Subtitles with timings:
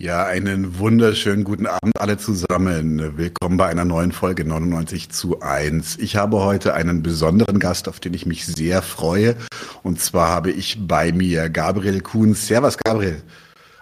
[0.00, 3.18] Ja, einen wunderschönen guten Abend alle zusammen.
[3.18, 5.98] Willkommen bei einer neuen Folge 99 zu 1.
[5.98, 9.34] Ich habe heute einen besonderen Gast, auf den ich mich sehr freue.
[9.82, 12.32] Und zwar habe ich bei mir Gabriel Kuhn.
[12.34, 13.20] Servus, Gabriel.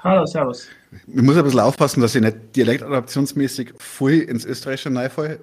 [0.02, 0.68] Hallo, servus.
[1.06, 5.38] Ich muss ein bisschen aufpassen, dass ich nicht dialektadaptionsmäßig voll ins Österreichische reinfalle.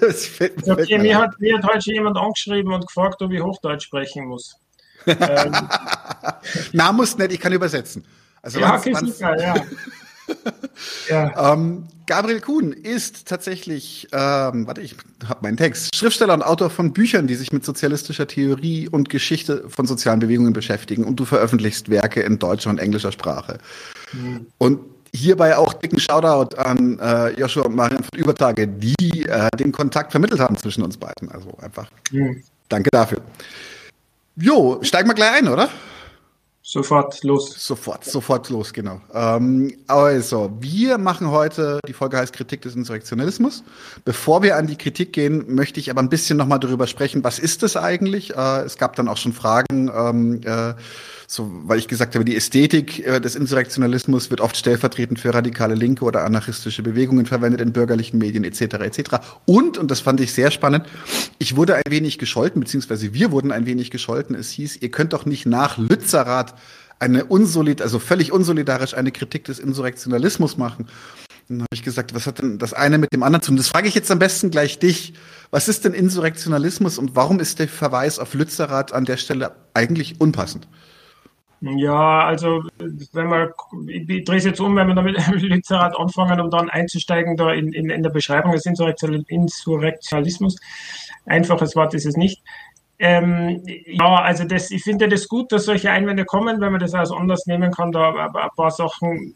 [0.00, 3.42] das fällt, mir okay, mir hat, mir hat heute jemand angeschrieben und gefragt, ob ich
[3.42, 4.54] Hochdeutsch sprechen muss.
[5.06, 5.52] ähm.
[6.72, 8.04] Na, muss nicht, ich kann übersetzen.
[8.46, 9.54] Also ja, okay, super, ja.
[11.08, 11.52] ja.
[11.52, 14.94] Ähm, Gabriel Kuhn ist tatsächlich, ähm, warte, ich
[15.28, 19.64] habe meinen Text, Schriftsteller und Autor von Büchern, die sich mit sozialistischer Theorie und Geschichte
[19.68, 21.02] von sozialen Bewegungen beschäftigen.
[21.02, 23.58] Und du veröffentlichst Werke in deutscher und englischer Sprache.
[24.12, 24.46] Mhm.
[24.58, 24.78] Und
[25.12, 30.12] hierbei auch dicken Shoutout an äh, Joshua und Marian von Übertage, die äh, den Kontakt
[30.12, 31.32] vermittelt haben zwischen uns beiden.
[31.32, 32.44] Also einfach mhm.
[32.68, 33.20] danke dafür.
[34.36, 35.68] Jo, steigen wir gleich ein, oder?
[36.68, 37.54] Sofort los.
[37.64, 39.00] Sofort, sofort los, genau.
[39.14, 43.62] Ähm, also, wir machen heute, die Folge heißt Kritik des Insurrektionalismus.
[44.04, 47.38] Bevor wir an die Kritik gehen, möchte ich aber ein bisschen nochmal darüber sprechen, was
[47.38, 48.34] ist das eigentlich?
[48.34, 50.74] Äh, es gab dann auch schon Fragen, ähm, äh,
[51.26, 55.74] so, weil ich gesagt habe, die Ästhetik äh, des Insurrektionalismus wird oft stellvertretend für radikale
[55.74, 58.60] Linke oder anarchistische Bewegungen verwendet in bürgerlichen Medien etc.
[58.60, 59.00] etc.
[59.44, 60.86] Und, und das fand ich sehr spannend,
[61.38, 64.36] ich wurde ein wenig gescholten, beziehungsweise wir wurden ein wenig gescholten.
[64.36, 66.54] Es hieß, ihr könnt doch nicht nach Lützerath
[66.98, 70.86] eine unsolid, also völlig unsolidarisch eine Kritik des Insurrektionalismus machen.
[71.48, 73.56] Dann habe ich gesagt, was hat denn das eine mit dem anderen zu tun?
[73.56, 75.14] Das frage ich jetzt am besten gleich dich.
[75.50, 80.20] Was ist denn Insurrektionalismus und warum ist der Verweis auf Lützerath an der Stelle eigentlich
[80.20, 80.66] unpassend?
[81.60, 82.62] Ja, also
[83.12, 83.48] wenn man,
[83.88, 87.72] ich drehe es jetzt um, wenn wir damit Lützerath anfangen, um dann einzusteigen da in,
[87.72, 90.56] in, in der Beschreibung des Insurrektionalismus.
[91.24, 92.42] Einfaches Wort ist es nicht.
[92.98, 96.94] Ähm, ja, also das, ich finde das gut, dass solche Einwände kommen, wenn man das
[96.94, 99.34] als anders nehmen kann, da ein paar Sachen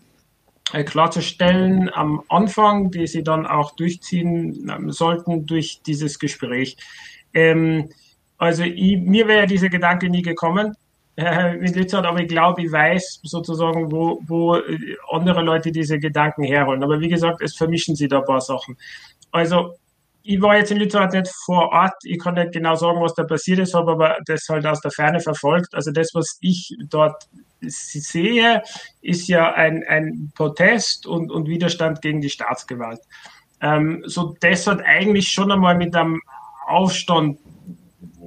[0.72, 6.76] äh, klarzustellen am Anfang, die sie dann auch durchziehen ähm, sollten durch dieses Gespräch.
[7.34, 7.90] Ähm,
[8.38, 10.74] also ich, mir wäre dieser Gedanke nie gekommen,
[11.60, 16.44] mit Lützerath, aber ich glaube, ich weiß sozusagen, wo, wo äh, andere Leute diese Gedanken
[16.44, 16.82] herholen.
[16.82, 18.76] Aber wie gesagt, es vermischen sie da ein paar Sachen.
[19.30, 19.74] Also,
[20.22, 23.24] ich war jetzt in Lützerath nicht vor Ort, ich kann nicht genau sagen, was da
[23.24, 25.74] passiert ist, habe aber das halt aus der Ferne verfolgt.
[25.74, 27.26] Also das, was ich dort
[27.62, 28.62] sehe,
[29.00, 33.00] ist ja ein, ein Protest und, und Widerstand gegen die Staatsgewalt.
[33.62, 36.20] Ähm, so das hat eigentlich schon einmal mit einem
[36.66, 37.38] Aufstand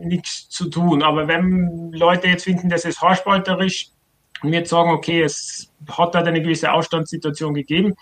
[0.06, 1.04] nichts zu tun.
[1.04, 3.90] Aber wenn Leute jetzt finden, das ist haarspalterisch
[4.42, 7.96] und jetzt sagen, okay, es hat da eine gewisse Ausstandssituation gegeben,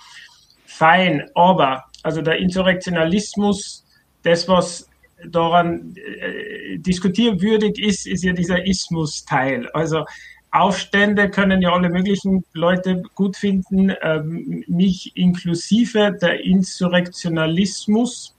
[0.65, 1.29] fein.
[1.35, 3.85] Aber also der Insurrektionalismus,
[4.23, 4.89] das, was
[5.29, 9.69] daran äh, diskutierwürdig ist, ist ja dieser Ismus-Teil.
[9.69, 10.05] Also
[10.51, 16.17] Aufstände können ja alle möglichen Leute gut finden, ähm, mich inklusive.
[16.21, 18.35] Der Insurrektionalismus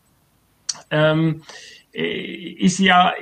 [0.90, 1.42] ähm,
[1.94, 3.14] äh, ist ja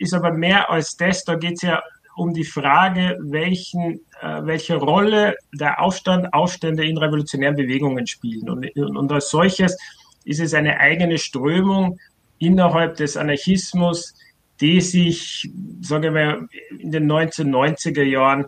[0.00, 1.24] ist aber mehr als das.
[1.24, 1.82] Da geht es ja
[2.16, 8.48] um die Frage, welchen, äh, welche Rolle der Aufstand, Aufstände in revolutionären Bewegungen spielen.
[8.48, 9.76] Und, und, und als solches
[10.24, 11.98] ist es eine eigene Strömung
[12.38, 14.14] innerhalb des Anarchismus,
[14.60, 15.50] die sich,
[15.80, 16.46] sagen wir,
[16.78, 18.46] in den 1990er Jahren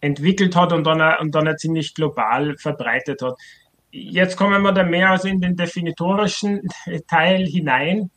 [0.00, 3.36] entwickelt hat und dann, und dann ziemlich global verbreitet hat.
[3.90, 6.68] Jetzt kommen wir da mehr also in den definitorischen
[7.08, 8.10] Teil hinein.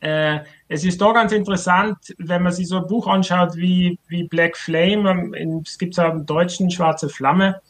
[0.00, 0.40] Äh,
[0.72, 4.56] es ist da ganz interessant, wenn man sich so ein Buch anschaut wie, wie Black
[4.56, 7.60] Flame, ähm, es gibt es auch im Deutschen Schwarze Flamme,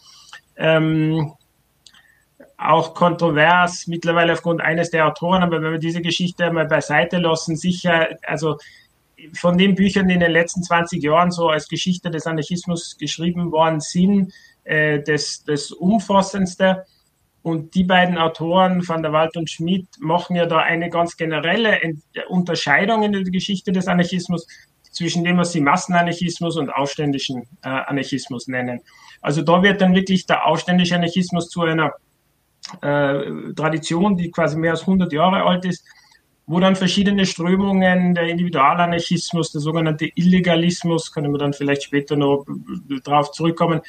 [0.56, 1.32] ähm,
[2.56, 7.56] auch kontrovers mittlerweile aufgrund eines der Autoren, aber wenn wir diese Geschichte mal beiseite lassen,
[7.56, 8.58] sicher, also
[9.34, 13.50] von den Büchern, die in den letzten 20 Jahren so als Geschichte des Anarchismus geschrieben
[13.50, 16.84] worden sind, äh, das, das umfassendste.
[17.42, 21.80] Und die beiden Autoren, Van der Wald und Schmidt, machen ja da eine ganz generelle
[22.28, 24.47] Unterscheidung in der Geschichte des Anarchismus
[24.92, 28.80] zwischen dem, was sie Massenanarchismus und aufständischen äh, Anarchismus nennen.
[29.21, 31.92] Also da wird dann wirklich der aufständische Anarchismus zu einer
[32.83, 35.84] äh, Tradition, die quasi mehr als 100 Jahre alt ist,
[36.47, 42.44] wo dann verschiedene Strömungen, der Individualanarchismus, der sogenannte Illegalismus, können wir dann vielleicht später noch
[43.04, 43.80] darauf zurückkommen,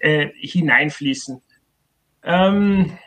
[0.00, 1.40] äh, hineinfließen.
[2.22, 2.98] Ähm,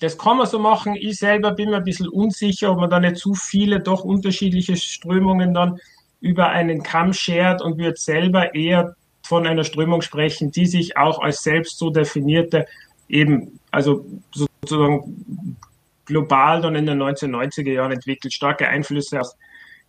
[0.00, 0.96] das kann man so machen.
[0.96, 4.76] Ich selber bin mir ein bisschen unsicher, ob man da nicht zu viele doch unterschiedliche
[4.76, 5.78] Strömungen dann
[6.20, 11.20] über einen Kamm schert und wird selber eher von einer Strömung sprechen, die sich auch
[11.20, 12.66] als selbst so definierte,
[13.08, 14.04] eben, also
[14.34, 15.56] sozusagen
[16.04, 19.36] global dann in den 1990er Jahren entwickelt, starke Einflüsse aus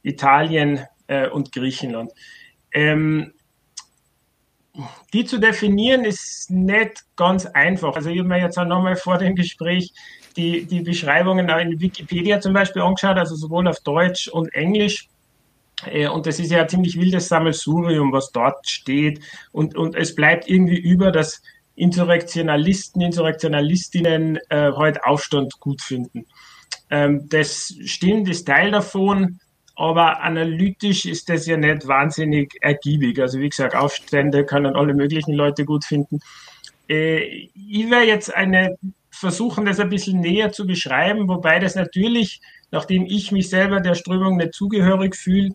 [0.04, 2.12] Italien äh, und Griechenland.
[2.72, 3.34] Ähm,
[5.14, 7.96] die zu definieren ist nicht ganz einfach.
[7.96, 9.94] Also ich habe mir jetzt auch nochmal vor dem Gespräch
[10.36, 15.10] die, die Beschreibungen in Wikipedia zum Beispiel angeschaut, also sowohl auf Deutsch und Englisch.
[15.86, 19.20] Äh, und das ist ja ein ziemlich wildes Sammelsurium, was dort steht.
[19.52, 21.42] Und, und es bleibt irgendwie über, dass
[21.75, 26.25] Insurrektionalisten, Insurrektionalistinnen äh, heute Aufstand gut finden.
[26.90, 29.40] Ähm, das stimmt, ist Teil davon,
[29.75, 33.20] aber analytisch ist das ja nicht wahnsinnig ergiebig.
[33.20, 36.20] Also wie gesagt, Aufstände können alle möglichen Leute gut finden.
[36.88, 38.78] Äh, ich werde jetzt eine
[39.10, 42.42] versuchen, das ein bisschen näher zu beschreiben, wobei das natürlich,
[42.72, 45.54] nachdem ich mich selber der Strömung nicht zugehörig fühle,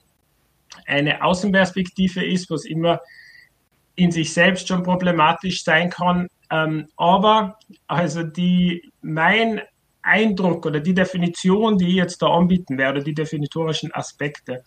[0.86, 3.00] eine Außenperspektive ist, was immer
[3.94, 6.28] in sich selbst schon problematisch sein kann.
[6.50, 9.60] Ähm, aber also die, mein
[10.08, 14.64] Eindruck oder die Definition, die ich jetzt da anbieten werde, die definitorischen Aspekte,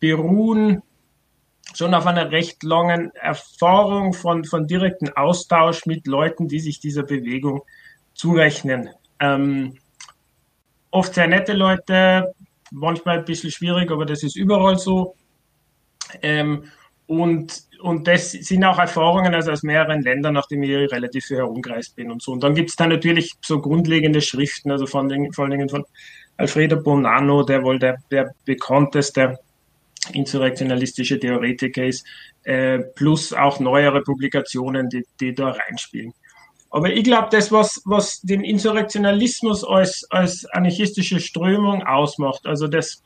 [0.00, 0.82] beruhen
[1.74, 7.04] schon auf einer recht langen Erfahrung von, von direkten Austausch mit Leuten, die sich dieser
[7.04, 7.62] Bewegung
[8.14, 8.90] zurechnen.
[9.20, 9.78] Ähm,
[10.90, 12.34] oft sehr nette Leute,
[12.70, 15.14] manchmal ein bisschen schwierig, aber das ist überall so.
[16.22, 16.64] Ähm,
[17.06, 21.96] und, und das sind auch Erfahrungen also aus mehreren Ländern, nachdem ich relativ viel herumgereist
[21.96, 22.32] bin und so.
[22.32, 25.68] Und dann gibt es da natürlich so grundlegende Schriften, also von den, vor allen Dingen
[25.68, 25.84] von
[26.36, 29.38] Alfredo Bonanno, der wohl der, der bekannteste
[30.12, 32.06] insurrektionalistische Theoretiker ist,
[32.44, 36.14] äh, plus auch neuere Publikationen, die, die da reinspielen.
[36.70, 43.02] Aber ich glaube, das, was, was den Insurrektionalismus als, als anarchistische Strömung ausmacht, also das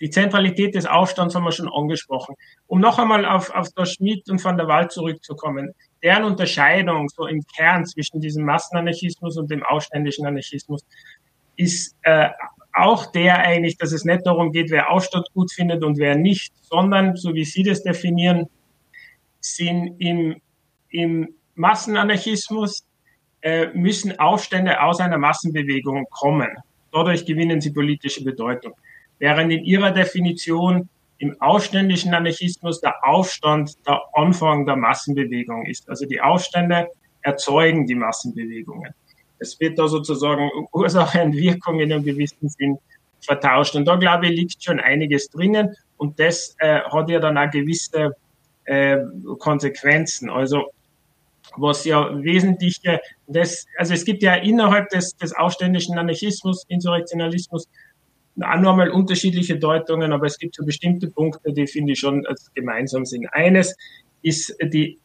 [0.00, 2.34] die Zentralität des Aufstands haben wir schon angesprochen.
[2.66, 7.26] Um noch einmal auf, auf der Schmidt und Van der Waal zurückzukommen, deren Unterscheidung so
[7.26, 10.84] im Kern zwischen diesem Massenanarchismus und dem aufständischen Anarchismus
[11.56, 12.28] ist äh,
[12.72, 16.52] auch der eigentlich, dass es nicht darum geht, wer Aufstand gut findet und wer nicht,
[16.62, 18.46] sondern, so wie Sie das definieren,
[19.40, 20.40] sind im,
[20.90, 22.84] im Massenanarchismus
[23.40, 26.48] äh, müssen Aufstände aus einer Massenbewegung kommen.
[26.92, 28.74] Dadurch gewinnen sie politische Bedeutung
[29.18, 30.88] während in ihrer Definition
[31.18, 35.88] im ausständischen Anarchismus der Aufstand der Anfang der Massenbewegung ist.
[35.88, 36.88] Also die Aufstände
[37.22, 38.94] erzeugen die Massenbewegungen.
[39.40, 42.78] Es wird da sozusagen Ursache und Wirkung in einem gewissen Sinn
[43.20, 43.74] vertauscht.
[43.74, 45.74] Und da glaube ich, liegt schon einiges drinnen.
[45.96, 48.16] Und das äh, hat ja dann auch gewisse
[48.64, 48.98] äh,
[49.38, 50.30] Konsequenzen.
[50.30, 50.70] Also
[51.56, 57.68] was ja wesentliche, das, also es gibt ja innerhalb des, des aufständischen Anarchismus, Insurrektionalismus
[58.42, 62.52] auch nochmal unterschiedliche Deutungen, aber es gibt so bestimmte Punkte, die finde ich schon als
[62.54, 63.26] gemeinsam sind.
[63.32, 63.76] Eines
[64.22, 64.98] ist die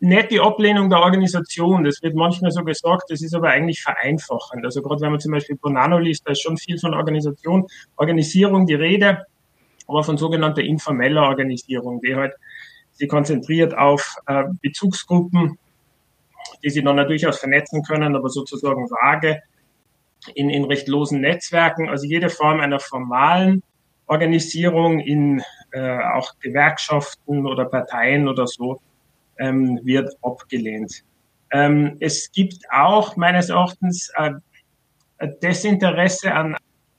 [0.00, 4.64] nicht die Ablehnung der Organisation, das wird manchmal so gesagt, das ist aber eigentlich vereinfachend.
[4.64, 8.66] Also gerade wenn man zum Beispiel Bonanno liest, da ist schon viel von Organisation, Organisierung
[8.66, 9.24] die Rede,
[9.86, 12.34] aber von sogenannter informeller Organisierung, die halt
[12.92, 15.58] sie konzentriert auf äh, Bezugsgruppen,
[16.64, 19.40] die sie dann natürlich auch vernetzen können, aber sozusagen vage
[20.34, 21.88] in, in recht losen Netzwerken.
[21.88, 23.62] Also jede Form einer formalen
[24.06, 25.42] Organisierung in
[25.72, 28.80] äh, auch Gewerkschaften oder Parteien oder so
[29.38, 31.04] ähm, wird abgelehnt.
[31.50, 34.32] Ähm, es gibt auch meines Erachtens äh,
[35.42, 36.56] Desinteresse an,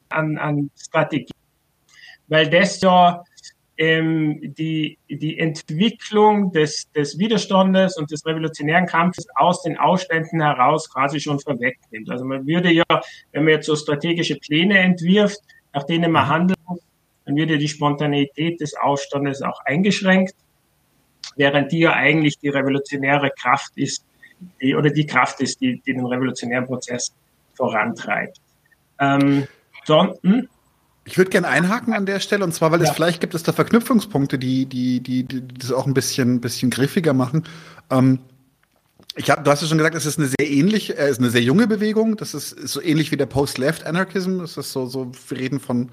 [0.10, 1.34] an, an Strategie,
[2.28, 3.24] weil das ja
[3.80, 10.90] ähm, die, die Entwicklung des, des Widerstandes und des revolutionären Kampfes aus den Ausständen heraus
[10.90, 12.10] quasi schon vorwegnimmt.
[12.10, 12.84] Also man würde ja,
[13.32, 15.40] wenn man jetzt so strategische Pläne entwirft,
[15.74, 16.82] nach denen man handeln muss,
[17.24, 20.36] dann würde die Spontaneität des Ausstandes auch eingeschränkt,
[21.38, 24.04] während die ja eigentlich die revolutionäre Kraft ist,
[24.62, 27.14] die, oder die Kraft ist, die, die den revolutionären Prozess
[27.54, 28.42] vorantreibt.
[29.00, 29.48] Ähm,
[29.86, 30.50] so, hm?
[31.06, 32.90] Ich würde gerne einhaken an der Stelle, und zwar, weil ja.
[32.90, 36.70] es vielleicht gibt es da Verknüpfungspunkte, die, die, die, die das auch ein bisschen, bisschen
[36.70, 37.46] griffiger machen.
[37.90, 38.20] Ähm,
[39.16, 41.30] ich hab, du hast ja schon gesagt, es ist eine sehr ähnliche, äh, ist eine
[41.30, 42.16] sehr junge Bewegung.
[42.16, 44.40] Das ist, ist so ähnlich wie der Post-Left-Anarchism.
[44.40, 45.90] Das ist so, so, wir reden von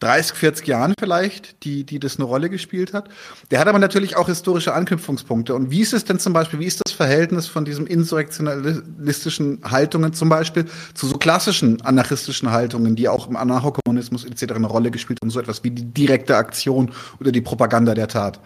[0.00, 3.08] 30, 40 Jahren vielleicht, die, die das eine Rolle gespielt hat.
[3.50, 5.54] Der hat aber natürlich auch historische Anknüpfungspunkte.
[5.54, 10.12] Und wie ist es denn zum Beispiel, wie ist das Verhältnis von diesen insurrektionalistischen Haltungen
[10.12, 14.54] zum Beispiel zu so klassischen anarchistischen Haltungen, die auch im Anarchokommunismus etc.
[14.54, 18.38] eine Rolle gespielt haben, so etwas wie die direkte Aktion oder die Propaganda der Tat?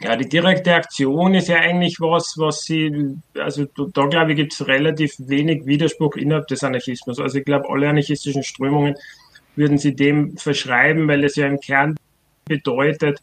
[0.00, 4.52] Ja, die direkte Aktion ist ja eigentlich was, was sie, also da glaube ich, gibt
[4.52, 7.20] es relativ wenig Widerspruch innerhalb des Anarchismus.
[7.20, 8.96] Also ich glaube, alle anarchistischen Strömungen
[9.56, 11.96] würden Sie dem verschreiben, weil es ja im Kern
[12.46, 13.20] bedeutet,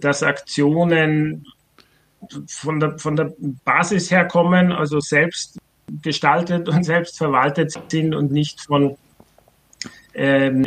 [0.00, 1.46] dass Aktionen
[2.46, 3.32] von der, von der
[3.64, 5.58] Basis her kommen, also selbst
[6.02, 8.96] gestaltet und selbst verwaltet sind und nicht von
[10.14, 10.64] ähm,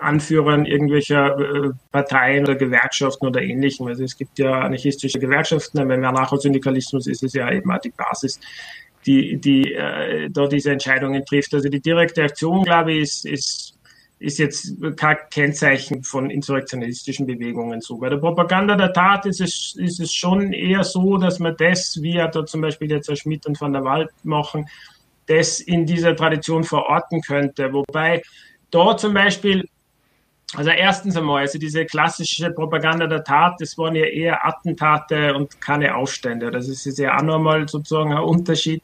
[0.00, 3.86] Anführern irgendwelcher äh, Parteien oder Gewerkschaften oder ähnlichem.
[3.86, 8.38] Also es gibt ja anarchistische Gewerkschaften, beim Anarchosyndikalismus ist es ja eben auch die Basis,
[9.06, 11.54] die, die äh, da diese Entscheidungen trifft.
[11.54, 13.75] Also die direkte Aktion, glaube ich, ist, ist
[14.18, 17.98] ist jetzt kein Kennzeichen von insurrektionalistischen Bewegungen so.
[17.98, 22.00] Bei der Propaganda der Tat ist es, ist es schon eher so, dass man das,
[22.00, 24.66] wie ja da zum Beispiel jetzt Herr Schmidt und Van der Wald machen,
[25.26, 27.72] das in dieser Tradition verorten könnte.
[27.72, 28.22] Wobei
[28.70, 29.68] da zum Beispiel,
[30.54, 35.60] also erstens einmal, also diese klassische Propaganda der Tat, das waren ja eher Attentate und
[35.60, 36.50] keine Aufstände.
[36.50, 38.82] Das ist ja auch nochmal sozusagen ein Unterschied.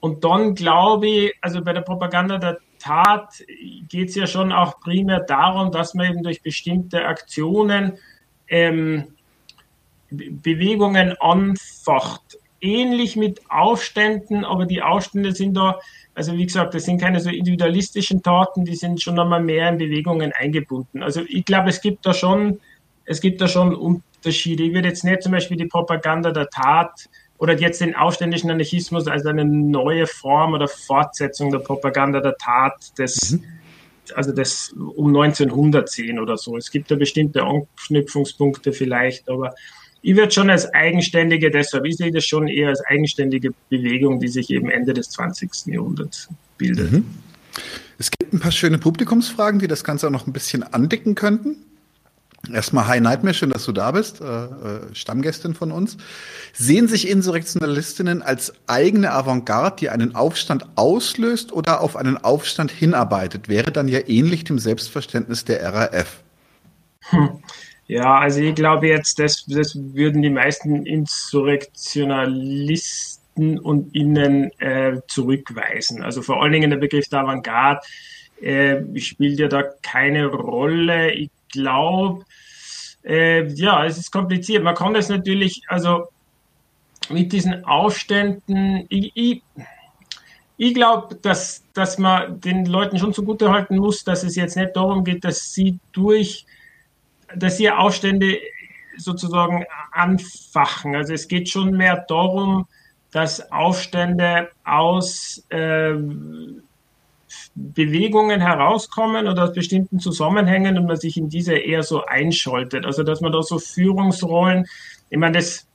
[0.00, 3.42] Und dann glaube ich, also bei der Propaganda der Tat
[3.88, 7.94] geht es ja schon auch primär darum, dass man eben durch bestimmte Aktionen
[8.46, 9.04] ähm,
[10.10, 12.38] Bewegungen anfacht.
[12.60, 15.78] Ähnlich mit Aufständen, aber die Aufstände sind da,
[16.14, 19.78] also wie gesagt, das sind keine so individualistischen Taten, die sind schon einmal mehr in
[19.78, 21.02] Bewegungen eingebunden.
[21.02, 22.60] Also ich glaube, es gibt da schon,
[23.06, 24.62] es gibt da schon Unterschiede.
[24.62, 29.06] Ich würde jetzt nicht zum Beispiel die Propaganda der Tat oder jetzt den aufständischen Anarchismus
[29.06, 33.44] als eine neue Form oder Fortsetzung der Propaganda der Tat des, mhm.
[34.14, 36.56] also des um 1900 sehen oder so.
[36.56, 39.54] Es gibt da bestimmte Anknüpfungspunkte vielleicht, aber
[40.02, 44.28] ich würde schon als eigenständige, deshalb, ich sehe das schon eher als eigenständige Bewegung, die
[44.28, 45.66] sich eben Ende des 20.
[45.66, 46.92] Jahrhunderts bildet.
[46.92, 47.04] Mhm.
[47.98, 51.56] Es gibt ein paar schöne Publikumsfragen, die das Ganze auch noch ein bisschen andicken könnten.
[52.52, 54.48] Erstmal Hi Nightmare, schön, dass du da bist, äh, äh,
[54.92, 55.96] Stammgästin von uns.
[56.52, 63.48] Sehen sich Insurrektionalistinnen als eigene Avantgarde, die einen Aufstand auslöst oder auf einen Aufstand hinarbeitet?
[63.48, 66.22] Wäre dann ja ähnlich dem Selbstverständnis der RAF.
[67.10, 67.42] Hm.
[67.86, 76.02] Ja, also ich glaube jetzt, das, das würden die meisten Insurrektionalisten und Innen äh, zurückweisen.
[76.02, 77.82] Also vor allen Dingen der Begriff der Avantgarde
[78.40, 81.12] äh, spielt ja da keine Rolle.
[81.12, 82.24] Ich glaube,
[83.04, 84.62] äh, ja, es ist kompliziert.
[84.62, 86.08] Man kann das natürlich, also
[87.08, 89.42] mit diesen Aufständen, ich, ich,
[90.56, 94.76] ich glaube, dass, dass man den Leuten schon zugute halten muss, dass es jetzt nicht
[94.76, 96.46] darum geht, dass sie durch,
[97.34, 98.38] dass sie Aufstände
[98.96, 100.94] sozusagen anfachen.
[100.94, 102.66] Also es geht schon mehr darum,
[103.10, 105.94] dass Aufstände aus äh,
[107.54, 112.84] Bewegungen herauskommen oder aus bestimmten Zusammenhängen und man sich in diese eher so einschaltet.
[112.84, 114.66] Also dass man da so Führungsrollen,
[115.10, 115.66] ich meine, das,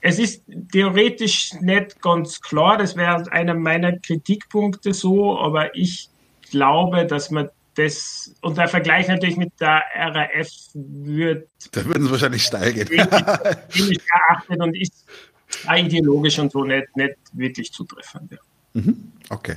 [0.00, 6.08] es ist theoretisch nicht ganz klar, das wäre einer meiner Kritikpunkte so, aber ich
[6.50, 11.48] glaube, dass man das, und der Vergleich natürlich mit der RAF wird.
[11.70, 12.88] Da würden sie wahrscheinlich steil gehen.
[13.68, 15.06] Ziemlich geachtet und ist
[15.72, 18.32] ideologisch und so nicht, nicht wirklich zutreffend.
[18.32, 18.38] Ja.
[18.78, 18.96] Mhm.
[19.30, 19.56] Okay.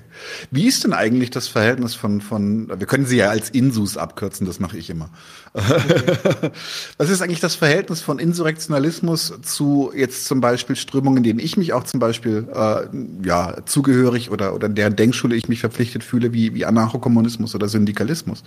[0.50, 4.46] Wie ist denn eigentlich das Verhältnis von, von, wir können sie ja als Insus abkürzen,
[4.46, 5.10] das mache ich immer.
[6.98, 11.72] Was ist eigentlich das Verhältnis von Insurrektionalismus zu jetzt zum Beispiel Strömungen, denen ich mich
[11.72, 12.88] auch zum Beispiel äh,
[13.26, 18.44] ja, zugehörig oder, oder deren Denkschule ich mich verpflichtet fühle, wie, wie Anarchokommunismus oder Syndikalismus?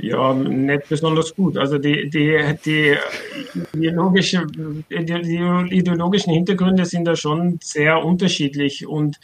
[0.00, 1.56] Ja, nicht besonders gut.
[1.56, 2.94] Also die, die, die,
[3.74, 9.18] ideologische, die ideologischen Hintergründe sind da schon sehr unterschiedlich und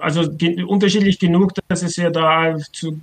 [0.00, 0.22] also
[0.66, 2.98] unterschiedlich genug, dass es ja da zu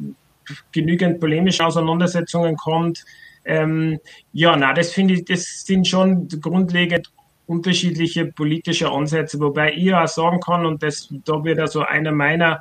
[0.71, 3.05] genügend polemischen Auseinandersetzungen kommt.
[3.45, 3.99] Ähm,
[4.33, 7.11] ja, na, das finde ich, das sind schon grundlegend
[7.47, 12.59] unterschiedliche politische Ansätze, wobei ich auch sagen kann, und das, da wird also einer meiner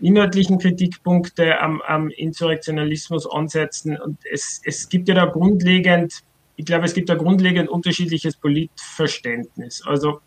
[0.00, 3.96] inhaltlichen Kritikpunkte am, am Insurrektionalismus ansetzen.
[3.98, 6.22] Und es, es gibt ja da grundlegend,
[6.56, 9.82] ich glaube, es gibt da grundlegend unterschiedliches Politverständnis.
[9.86, 10.20] Also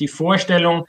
[0.00, 0.86] die Vorstellung,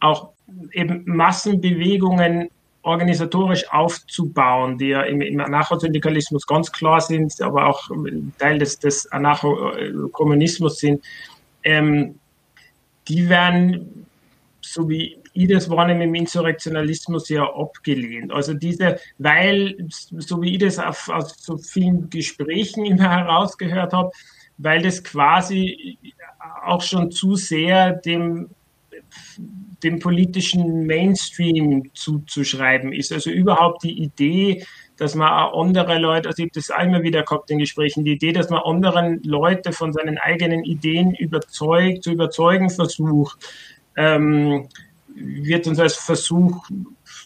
[0.00, 0.30] auch
[0.72, 2.48] eben Massenbewegungen
[2.82, 7.88] organisatorisch aufzubauen, die ja im, im Anarchosyndikalismus ganz klar sind, aber auch
[8.38, 11.04] Teil des, des Anarchokommunismus sind,
[11.62, 12.18] ähm,
[13.08, 14.06] die werden,
[14.60, 18.32] so wie ich das wahrnehme, im Insurrektionalismus ja abgelehnt.
[18.32, 24.10] Also diese, weil, so wie ich das auf, aus so vielen Gesprächen immer herausgehört habe,
[24.58, 25.98] weil das quasi
[26.64, 28.50] auch schon zu sehr dem
[29.82, 33.12] dem politischen Mainstream zuzuschreiben ist.
[33.12, 34.64] Also überhaupt die Idee,
[34.96, 38.32] dass man andere Leute, also ich habe das einmal wieder gehabt in Gesprächen, die Idee,
[38.32, 43.38] dass man anderen Leute von seinen eigenen Ideen überzeugt, zu überzeugen versucht,
[43.96, 44.68] ähm,
[45.14, 46.68] wird uns als Versuch,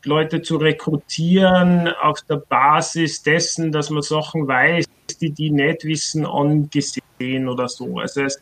[0.05, 4.87] Leute zu rekrutieren auf der Basis dessen, dass man Sachen weiß,
[5.21, 7.99] die die nicht wissen, angesehen oder so.
[7.99, 8.41] Also es,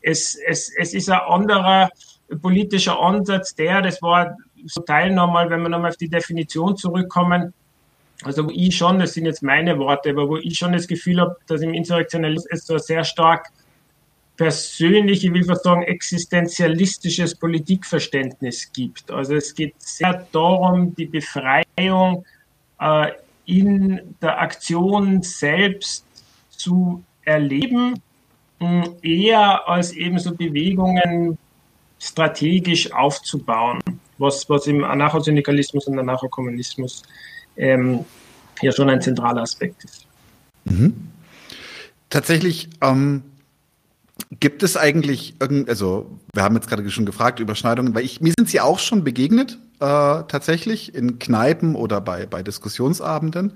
[0.00, 1.90] es, es ist ein anderer,
[2.40, 4.36] politischer Ansatz der, das war
[4.66, 7.52] so Teil nochmal, wenn wir nochmal auf die Definition zurückkommen,
[8.24, 11.20] also wo ich schon, das sind jetzt meine Worte, aber wo ich schon das Gefühl
[11.20, 13.48] habe, dass im Insurrektionalismus es so sehr stark
[14.36, 19.10] persönlich, ich will fast sagen, existenzialistisches Politikverständnis gibt.
[19.10, 22.24] Also es geht sehr darum, die Befreiung
[22.80, 23.12] äh,
[23.46, 26.06] in der Aktion selbst
[26.50, 28.00] zu erleben,
[29.02, 31.36] eher als eben so Bewegungen
[32.02, 33.80] strategisch aufzubauen,
[34.18, 37.02] was, was im Anarchosyndikalismus und Anarchokommunismus
[37.56, 38.04] ähm,
[38.60, 40.06] ja schon ein zentraler Aspekt ist.
[40.64, 40.94] Mhm.
[42.10, 43.22] Tatsächlich ähm,
[44.40, 48.34] gibt es eigentlich irgend, also wir haben jetzt gerade schon gefragt, Überschneidungen, weil ich, mir
[48.36, 49.86] sind sie auch schon begegnet, äh,
[50.26, 53.52] tatsächlich in Kneipen oder bei, bei Diskussionsabenden.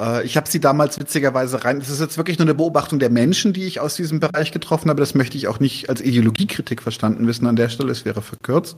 [0.00, 1.78] Äh, ich habe sie damals witzigerweise rein.
[1.78, 4.90] Das ist jetzt wirklich nur eine Beobachtung der Menschen, die ich aus diesem Bereich getroffen
[4.90, 5.00] habe.
[5.00, 7.92] Das möchte ich auch nicht als Ideologiekritik verstanden wissen an der Stelle.
[7.92, 8.76] Es wäre verkürzt.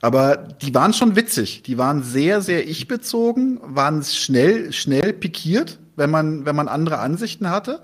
[0.00, 1.62] Aber die waren schon witzig.
[1.62, 7.50] Die waren sehr, sehr ich-bezogen, waren schnell, schnell pikiert, wenn man, wenn man andere Ansichten
[7.50, 7.80] hatte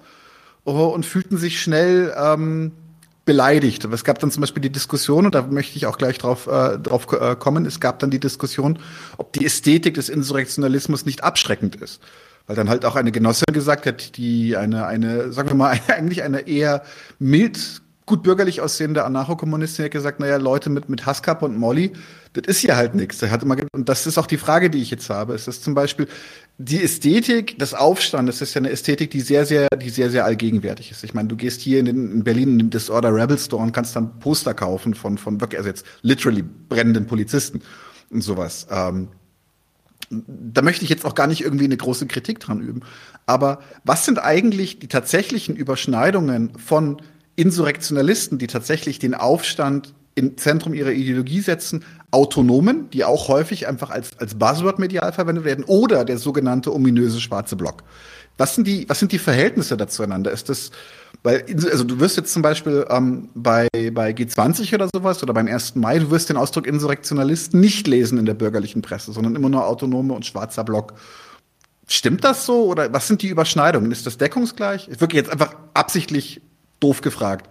[0.65, 2.73] oh, und fühlten sich schnell ähm,
[3.25, 3.85] beleidigt.
[3.85, 6.79] Es gab dann zum Beispiel die Diskussion, und da möchte ich auch gleich drauf, äh,
[6.79, 8.79] drauf äh, kommen, es gab dann die Diskussion,
[9.17, 12.01] ob die Ästhetik des Insurrektionalismus nicht abschreckend ist
[12.47, 16.23] weil dann halt auch eine Genossin gesagt hat, die eine, eine, sagen wir mal, eigentlich
[16.23, 16.83] eine eher
[17.19, 21.93] mild, gut bürgerlich aussehende Anarchokommunistin hat gesagt, naja, Leute mit, mit Haskap und Molly,
[22.33, 23.23] das ist hier halt nichts.
[23.23, 25.35] und das ist auch die Frage, die ich jetzt habe.
[25.35, 26.09] Ist das zum Beispiel
[26.59, 30.25] die Ästhetik des Aufstandes, das ist ja eine Ästhetik, die sehr, sehr, die sehr, sehr
[30.25, 31.05] allgegenwärtig ist.
[31.05, 33.73] Ich meine, du gehst hier in, den, in Berlin in den Disorder Rebel Store und
[33.73, 37.63] kannst dann Poster kaufen von, von wirklich, also jetzt literally brennenden Polizisten
[38.11, 38.67] und sowas.
[38.71, 39.09] Ähm,
[40.27, 42.81] da möchte ich jetzt auch gar nicht irgendwie eine große Kritik dran üben.
[43.27, 47.01] Aber was sind eigentlich die tatsächlichen Überschneidungen von
[47.37, 53.89] Insurrektionalisten, die tatsächlich den Aufstand im Zentrum ihrer Ideologie setzen, Autonomen, die auch häufig einfach
[53.91, 57.83] als, als Buzzword medial verwendet werden, oder der sogenannte ominöse schwarze Block?
[58.37, 60.31] Was sind die, was sind die Verhältnisse dazueinander?
[60.31, 60.71] Ist das,
[61.23, 65.47] weil, also du wirst jetzt zum Beispiel ähm, bei, bei G20 oder sowas oder beim
[65.47, 65.77] 1.
[65.77, 69.67] Mai, du wirst den Ausdruck Insurrektionalist nicht lesen in der bürgerlichen Presse, sondern immer nur
[69.67, 70.95] autonome und schwarzer Block.
[71.87, 73.93] Stimmt das so oder was sind die Überschneidungen?
[73.93, 74.89] Ist das deckungsgleich?
[74.89, 76.41] Ich wirklich jetzt einfach absichtlich
[76.81, 77.49] doof gefragt.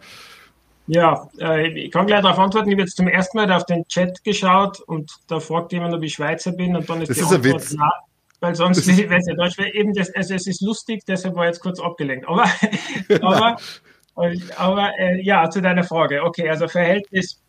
[0.88, 2.69] Ja, äh, ich kann gleich darauf antworten.
[2.69, 6.03] Ich habe jetzt zum ersten Mal auf den Chat geschaut und da fragt jemand, ob
[6.03, 7.75] ich Schweizer bin und dann ist das die ist Antwort Witz.
[7.77, 7.89] na,
[8.41, 9.58] weil sonst wäre es ja Deutsch.
[9.60, 12.27] Eben das, also es ist lustig, deshalb war ich jetzt kurz abgelenkt.
[12.27, 12.45] Aber,
[13.21, 13.58] aber,
[14.58, 16.23] aber äh, ja, zu deiner Frage.
[16.23, 17.39] Okay, also Verhältnis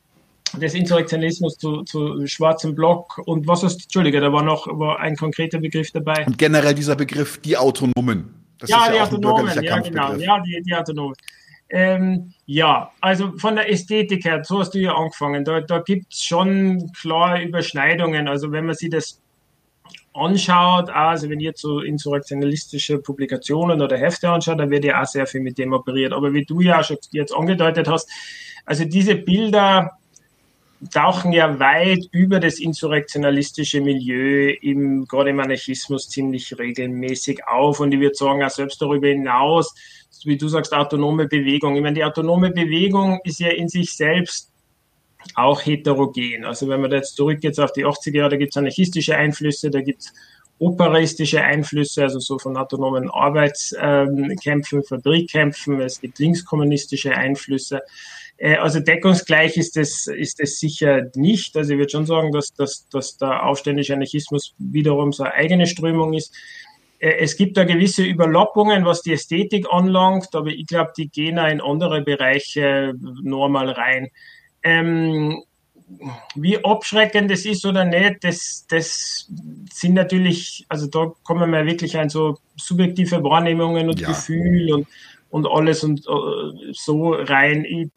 [0.55, 5.17] des Insurrektionismus zu, zu schwarzem Block und was ist, Entschuldige, da war noch war ein
[5.17, 6.27] konkreter Begriff dabei.
[6.27, 8.35] Und generell dieser Begriff, die Autonomen.
[8.59, 11.15] Das ja, die Autonomen, ja, genau, ja, die, die Autonomen.
[11.71, 16.13] Ähm, ja, also von der Ästhetik her, so hast du ja angefangen, da, da gibt
[16.13, 18.29] es schon klare Überschneidungen.
[18.29, 19.22] Also wenn man sich das
[20.15, 25.27] anschaut, also wenn ihr so insurrektionalistische Publikationen oder Hefte anschaut, dann wird ja auch sehr
[25.27, 26.13] viel mit dem operiert.
[26.13, 28.11] Aber wie du ja schon jetzt angedeutet hast,
[28.65, 29.99] also diese Bilder
[30.91, 37.81] tauchen ja weit über das insurrektionalistische Milieu im, gerade im Anarchismus ziemlich regelmäßig auf.
[37.81, 39.75] Und ich würde sagen, auch selbst darüber hinaus,
[40.25, 41.77] wie du sagst, autonome Bewegung.
[41.77, 44.52] Ich meine, die autonome Bewegung ist ja in sich selbst
[45.35, 46.45] auch heterogen.
[46.45, 49.71] Also wenn man da jetzt zurückgeht auf die 80er Jahre, da gibt es anarchistische Einflüsse,
[49.71, 50.13] da gibt es
[50.59, 57.83] operistische Einflüsse, also so von autonomen Arbeitskämpfen, Fabrikkämpfen, es gibt linkskommunistische Einflüsse.
[58.37, 61.57] Äh, also deckungsgleich ist das, ist sicher nicht.
[61.57, 65.67] Also ich würde schon sagen, dass, dass, dass der aufständische Anarchismus wiederum so eine eigene
[65.67, 66.35] Strömung ist.
[66.99, 71.39] Äh, es gibt da gewisse Überlappungen, was die Ästhetik anlangt, aber ich glaube, die gehen
[71.39, 74.11] auch in andere Bereiche normal rein.
[74.63, 75.43] Ähm,
[76.35, 79.29] wie abschreckend das ist oder nicht, das, das
[79.73, 84.09] sind natürlich, also da kommen wir wirklich an so subjektive Wahrnehmungen und ja.
[84.09, 84.87] Gefühl und,
[85.31, 87.65] und alles und uh, so rein.
[87.65, 87.89] Ich,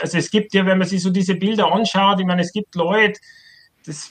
[0.00, 2.74] also es gibt ja, wenn man sich so diese Bilder anschaut, ich meine, es gibt
[2.74, 3.20] Leute,
[3.86, 4.10] das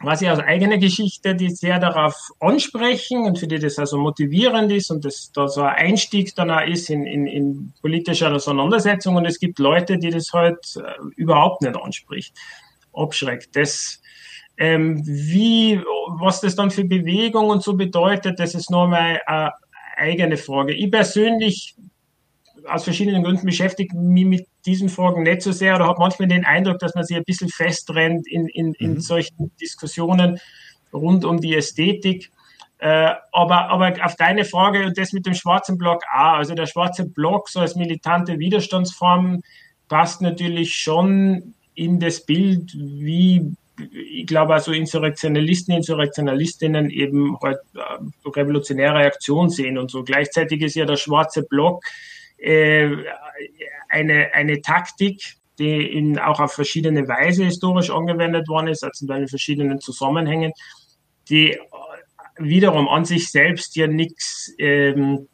[0.00, 4.70] was ich aus eigener Geschichte, die sehr darauf ansprechen und für die das also motivierend
[4.70, 9.16] ist und das da so ein Einstieg dann auch ist in, in, in politische Auseinandersetzung
[9.16, 10.82] und es gibt Leute, die das halt äh,
[11.16, 12.36] überhaupt nicht anspricht,
[12.92, 13.56] abschreckt.
[13.56, 14.00] Das,
[14.56, 15.80] ähm, wie,
[16.20, 19.52] was das dann für Bewegung und so bedeutet, das ist nochmal eine
[19.96, 20.74] eigene Frage.
[20.74, 21.74] Ich persönlich
[22.68, 26.44] aus verschiedenen Gründen beschäftige mich mit diesen Fragen nicht so sehr oder habe manchmal den
[26.44, 29.00] Eindruck, dass man sich ein bisschen festrennt in, in, in mhm.
[29.00, 30.38] solchen Diskussionen
[30.92, 32.30] rund um die Ästhetik.
[32.78, 36.66] Äh, aber, aber auf deine Frage und das mit dem schwarzen Block auch, also der
[36.66, 39.42] schwarze Block so als militante Widerstandsform
[39.88, 43.52] passt natürlich schon in das Bild, wie
[43.92, 50.02] ich glaube also Insurrektionalisten, Insurrektionalistinnen eben halt äh, revolutionäre Aktion sehen und so.
[50.02, 51.84] Gleichzeitig ist ja der schwarze Block
[52.38, 52.90] äh,
[53.88, 59.28] eine, eine Taktik, die in, auch auf verschiedene Weise historisch angewendet worden ist, also in
[59.28, 60.52] verschiedenen Zusammenhängen,
[61.28, 61.58] die
[62.38, 65.28] wiederum an sich selbst ja nichts ähm,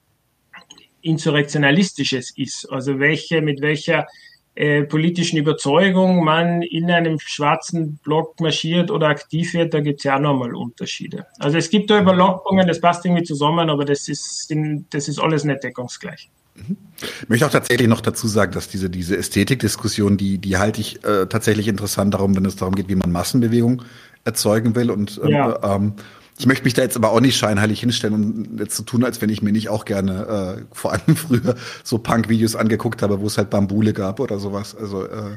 [1.02, 2.66] Insurrektionalistisches ist.
[2.70, 4.06] Also welche, mit welcher
[4.54, 10.04] äh, politischen Überzeugung man in einem schwarzen Block marschiert oder aktiv wird, da gibt es
[10.04, 11.26] ja auch nochmal Unterschiede.
[11.38, 14.50] Also es gibt da Überlockungen, das passt irgendwie zusammen, aber das ist,
[14.90, 16.30] das ist alles nicht deckungsgleich.
[16.56, 21.04] Ich möchte auch tatsächlich noch dazu sagen, dass diese, diese Ästhetikdiskussion, die, die halte ich
[21.04, 23.82] äh, tatsächlich interessant darum, wenn es darum geht, wie man Massenbewegung
[24.24, 24.90] erzeugen will.
[24.90, 25.76] Und ähm, ja.
[25.76, 25.94] ähm,
[26.38, 29.20] ich möchte mich da jetzt aber auch nicht scheinheilig hinstellen und jetzt so tun, als
[29.20, 33.26] wenn ich mir nicht auch gerne äh, vor allem früher so Punk-Videos angeguckt habe, wo
[33.26, 34.76] es halt Bambule gab oder sowas.
[34.76, 35.36] Also äh,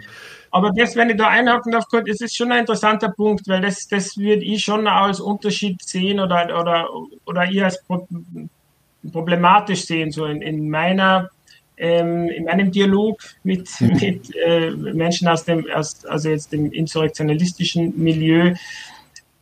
[0.51, 3.87] aber das, wenn ich da einhaken darf, Kurt, ist schon ein interessanter Punkt, weil das,
[3.87, 6.87] das würde ich schon als Unterschied sehen oder, oder,
[7.25, 7.83] oder ihr als
[9.11, 11.29] problematisch sehen, so in, in meiner
[11.77, 13.97] ähm, in meinem Dialog mit, mhm.
[14.01, 18.55] mit äh, Menschen aus dem, aus, also jetzt dem insurrektionalistischen Milieu,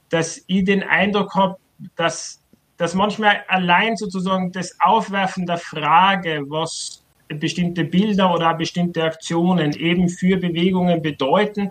[0.10, 1.56] dass ich den Eindruck habe,
[1.96, 2.42] dass,
[2.78, 10.10] dass manchmal allein sozusagen das Aufwerfen der Frage, was bestimmte Bilder oder bestimmte Aktionen eben
[10.10, 11.70] für Bewegungen bedeuten,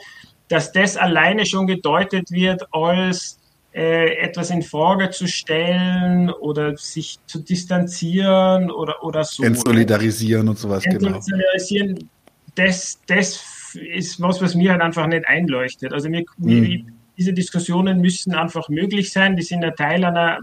[0.49, 3.39] dass das alleine schon gedeutet wird als
[3.75, 9.43] äh, etwas in Frage zu stellen oder sich zu distanzieren oder, oder so.
[9.43, 11.17] Entsolidarisieren und sowas, genau.
[11.17, 12.09] Entsolidarisieren, genau.
[12.55, 15.93] das, das ist was, was mir halt einfach nicht einleuchtet.
[15.93, 16.87] Also mir, mhm.
[17.19, 19.37] diese Diskussionen müssen einfach möglich sein.
[19.37, 20.39] Die sind ja Teil einer,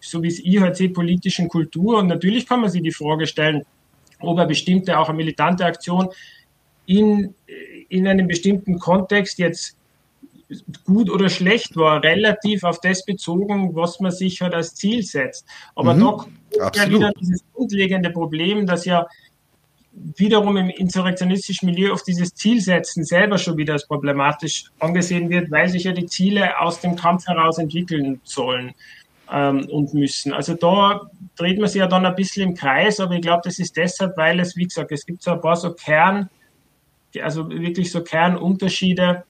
[0.00, 1.98] so wie es ich halt sehe, politischen Kultur.
[1.98, 3.64] Und natürlich kann man sich die Frage stellen,
[4.20, 6.08] ob eine bestimmte, auch eine militante Aktion
[6.86, 7.34] in,
[7.88, 9.75] in einem bestimmten Kontext jetzt
[10.84, 15.44] gut oder schlecht war, relativ auf das bezogen, was man sich halt als Ziel setzt.
[15.74, 19.06] Aber mhm, kommt ja wieder dieses grundlegende Problem, dass ja
[20.16, 25.68] wiederum im insurrektionistischen Milieu auf dieses Zielsetzen selber schon wieder als problematisch angesehen wird, weil
[25.68, 28.74] sich ja die Ziele aus dem Kampf heraus entwickeln sollen
[29.32, 30.32] ähm, und müssen.
[30.32, 33.58] Also da dreht man sich ja dann ein bisschen im Kreis, aber ich glaube, das
[33.58, 36.28] ist deshalb, weil es, wie gesagt, es gibt so ein paar so Kern,
[37.22, 39.24] also wirklich so Kernunterschiede,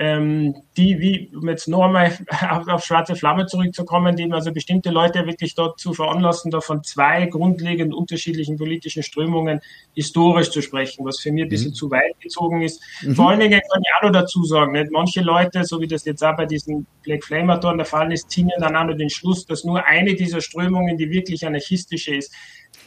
[0.00, 2.16] ähm, die, wie, um jetzt noch einmal
[2.50, 7.26] auf, auf, schwarze Flamme zurückzukommen, die also bestimmte Leute wirklich dazu veranlassen, da von zwei
[7.26, 9.60] grundlegend unterschiedlichen politischen Strömungen
[9.94, 11.74] historisch zu sprechen, was für mich ein bisschen mhm.
[11.74, 12.80] zu weit gezogen ist.
[13.02, 13.16] Mhm.
[13.16, 14.92] Vor allen Dingen kann ich auch noch dazu sagen, nicht?
[14.92, 18.50] manche Leute, so wie das jetzt auch bei diesen Black Flamatoren der Fall ist, ziehen
[18.60, 22.32] dann auch noch den Schluss, dass nur eine dieser Strömungen, die wirklich anarchistische ist,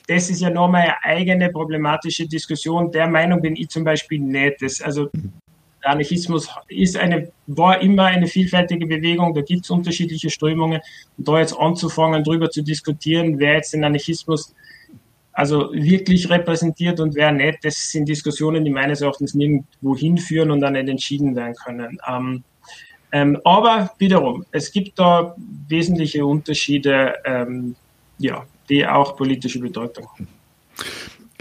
[0.07, 2.91] das ist ja nochmal eine eigene problematische Diskussion.
[2.91, 4.61] Der Meinung bin ich zum Beispiel nicht.
[4.61, 5.33] Das, also mhm.
[5.83, 10.81] Der Anarchismus ist eine, war immer eine vielfältige Bewegung, da gibt es unterschiedliche Strömungen.
[11.17, 14.53] Und da jetzt anzufangen, darüber zu diskutieren, wer jetzt den Anarchismus
[15.33, 20.59] also wirklich repräsentiert und wer nicht, das sind Diskussionen, die meines Erachtens nirgendwo hinführen und
[20.59, 21.97] dann nicht entschieden werden können.
[22.07, 22.43] Ähm,
[23.13, 25.35] ähm, aber wiederum, es gibt da
[25.67, 27.75] wesentliche Unterschiede, ähm,
[28.19, 30.27] ja, die auch politische Bedeutung haben.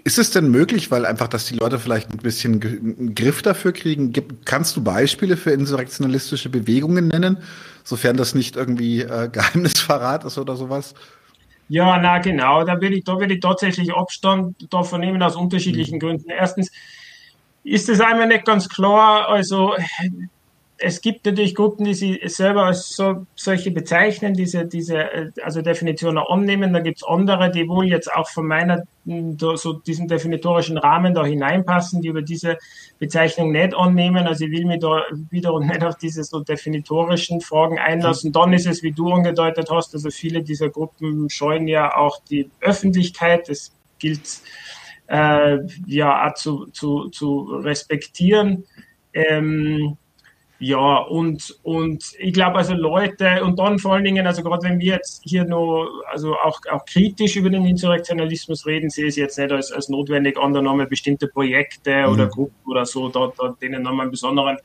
[0.04, 3.72] Ist es denn möglich, weil einfach, dass die Leute vielleicht ein bisschen einen Griff dafür
[3.72, 4.12] kriegen?
[4.12, 7.38] Gibt, kannst du Beispiele für insurrektionalistische Bewegungen nennen,
[7.84, 10.94] sofern das nicht irgendwie äh, Geheimnisverrat ist oder sowas?
[11.68, 15.96] Ja, na genau, da will ich, da will ich tatsächlich Abstand davon nehmen aus unterschiedlichen
[15.96, 16.00] mhm.
[16.00, 16.30] Gründen.
[16.30, 16.72] Erstens
[17.62, 19.74] ist es einmal nicht ganz klar, also
[20.82, 25.60] es gibt natürlich Gruppen, die sie selber als so, solche bezeichnen, diese, diese äh, also
[25.60, 26.72] Definitionen annehmen.
[26.72, 31.24] Da gibt es andere, die wohl jetzt auch von meiner, so diesem definitorischen Rahmen da
[31.24, 32.56] hineinpassen, die über diese
[32.98, 34.26] Bezeichnung nicht annehmen.
[34.26, 38.32] Also ich will mich da wiederum nicht auf diese so definitorischen Fragen einlassen.
[38.32, 42.50] Dann ist es, wie du angedeutet hast, also viele dieser Gruppen scheuen ja auch die
[42.60, 43.50] Öffentlichkeit.
[43.50, 44.40] Das gilt
[45.08, 48.64] äh, ja auch zu, zu, zu respektieren.
[49.12, 49.98] Ähm,
[50.62, 54.78] ja, und, und ich glaube, also Leute, und dann vor allen Dingen, also gerade wenn
[54.78, 59.16] wir jetzt hier nur, also auch, auch kritisch über den Insurrektionalismus reden, sehe ich es
[59.16, 62.12] jetzt nicht als, als notwendig an, da nochmal bestimmte Projekte mhm.
[62.12, 64.58] oder Gruppen oder so, da, da denen nochmal eine besondere,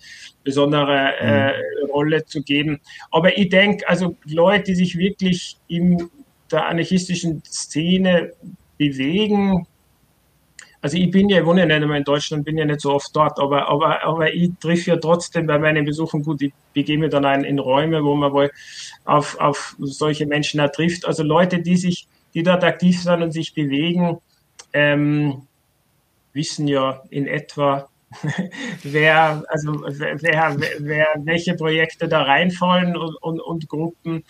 [0.43, 1.27] besondere mhm.
[1.29, 1.53] äh,
[1.89, 2.81] Rolle zu geben.
[3.11, 6.09] Aber ich denke, also Leute, die sich wirklich in
[6.51, 8.33] der anarchistischen Szene
[8.77, 9.65] bewegen,
[10.85, 12.93] also ich bin ja, ich wohne ja nicht einmal in Deutschland, bin ja nicht so
[12.93, 16.99] oft dort, aber, aber, aber ich treffe ja trotzdem bei meinen Besuchen gut, ich begebe
[16.99, 18.51] mich dann in Räume, wo man wohl
[19.03, 21.07] auf, auf solche Menschen auch trifft.
[21.07, 24.19] Also Leute, die sich, die dort aktiv sind und sich bewegen,
[24.73, 25.47] ähm,
[26.33, 27.89] wissen ja in etwa,
[28.83, 34.23] wer, also wer, wer, welche Projekte da reinfallen und, und, und Gruppen.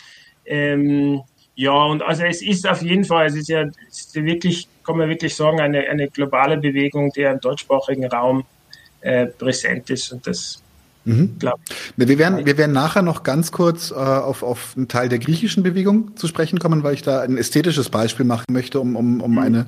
[0.45, 1.21] Ähm,
[1.55, 4.97] ja, und also es ist auf jeden Fall, es ist ja es ist wirklich, kann
[4.97, 8.45] man wirklich sagen, eine, eine globale Bewegung, die im deutschsprachigen Raum
[9.01, 10.61] äh, präsent ist und das
[11.05, 11.37] Mhm.
[11.97, 15.61] Wir, werden, wir werden nachher noch ganz kurz äh, auf, auf einen Teil der griechischen
[15.61, 19.33] Bewegung zu sprechen kommen, weil ich da ein ästhetisches Beispiel machen möchte, um, um, um
[19.33, 19.37] mhm.
[19.37, 19.65] eine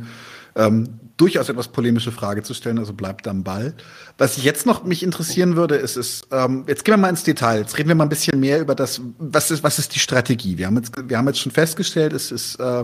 [0.57, 3.73] ähm, durchaus etwas polemische Frage zu stellen, also bleibt am Ball.
[4.17, 7.23] Was ich jetzt noch mich interessieren würde, ist, ist ähm, jetzt gehen wir mal ins
[7.23, 7.59] Detail.
[7.59, 10.57] Jetzt reden wir mal ein bisschen mehr über das, was ist, was ist die Strategie?
[10.57, 12.83] Wir haben jetzt, wir haben jetzt schon festgestellt, es ist, äh,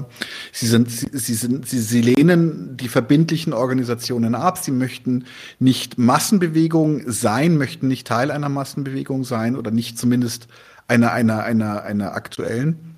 [0.51, 4.57] sie sind, sie, sie sind, sie, sie lehnen die verbindlichen Organisationen ab.
[4.57, 5.25] Sie möchten
[5.59, 10.47] nicht Massenbewegung sein, möchten nicht Teil einer Massenbewegung sein oder nicht zumindest
[10.87, 12.92] einer, einer, einer, einer aktuellen.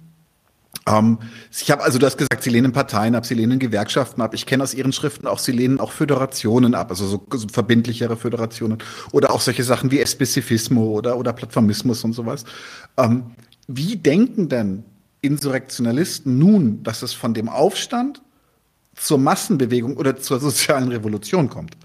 [0.87, 1.19] Ähm,
[1.51, 4.33] ich habe also, du hast gesagt, sie lehnen Parteien ab, sie lehnen Gewerkschaften ab.
[4.33, 8.17] Ich kenne aus ihren Schriften auch, sie lehnen auch Föderationen ab, also so, so verbindlichere
[8.17, 8.77] Föderationen
[9.11, 12.45] oder auch solche Sachen wie Espezifismo oder, oder Plattformismus und sowas.
[12.97, 13.31] Ähm,
[13.67, 14.83] wie denken denn
[15.21, 18.21] Insurrektionalisten nun, dass es von dem Aufstand
[18.95, 21.75] zur Massenbewegung oder zur sozialen Revolution kommt?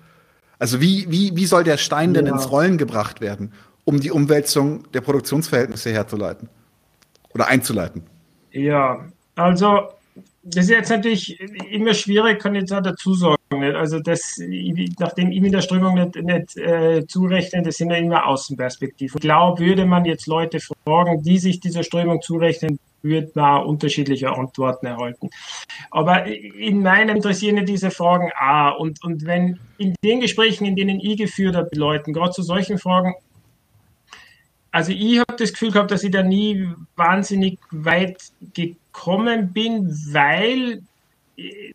[0.58, 3.52] Also wie, wie, wie soll der Stein denn ins Rollen gebracht werden,
[3.84, 6.50] um die Umwälzung der Produktionsverhältnisse herzuleiten
[7.32, 8.02] oder einzuleiten?
[8.52, 9.88] Ja, also
[10.42, 11.38] das ist jetzt natürlich
[11.70, 13.36] immer schwierig, kann ich da dazu sagen.
[13.50, 14.40] Also das,
[14.98, 19.18] nachdem ich mit der Strömung nicht, nicht äh, zurechne, das sind ja immer Außenperspektiven.
[19.18, 24.30] Ich glaube, würde man jetzt Leute fragen, die sich dieser Strömung zurechnen, würde man unterschiedliche
[24.30, 25.30] Antworten erhalten.
[25.90, 28.78] Aber in meinem interessieren diese Fragen auch.
[28.78, 32.78] Und, und wenn in den Gesprächen, in denen ich geführt habe, Leuten, gerade zu solchen
[32.78, 33.14] Fragen,
[34.72, 38.18] also ich habe das Gefühl gehabt, dass ich da nie wahnsinnig weit
[38.54, 40.82] gekommen bin, weil
[41.36, 41.72] äh,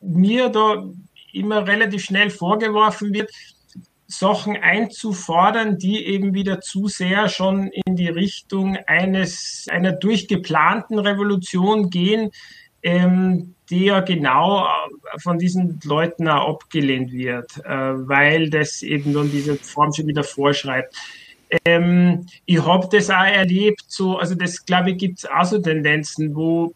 [0.00, 0.84] mir da
[1.32, 3.30] immer relativ schnell vorgeworfen wird,
[4.08, 11.90] Sachen einzufordern, die eben wieder zu sehr schon in die Richtung eines einer durchgeplanten Revolution
[11.90, 12.30] gehen,
[12.82, 14.68] ähm, die ja genau
[15.18, 20.22] von diesen Leuten auch abgelehnt wird, äh, weil das eben dann diese Form schon wieder
[20.22, 20.94] vorschreibt.
[21.64, 25.58] Ähm, ich habe das auch erlebt, so, also das glaube ich, gibt es auch so
[25.58, 26.74] Tendenzen, wo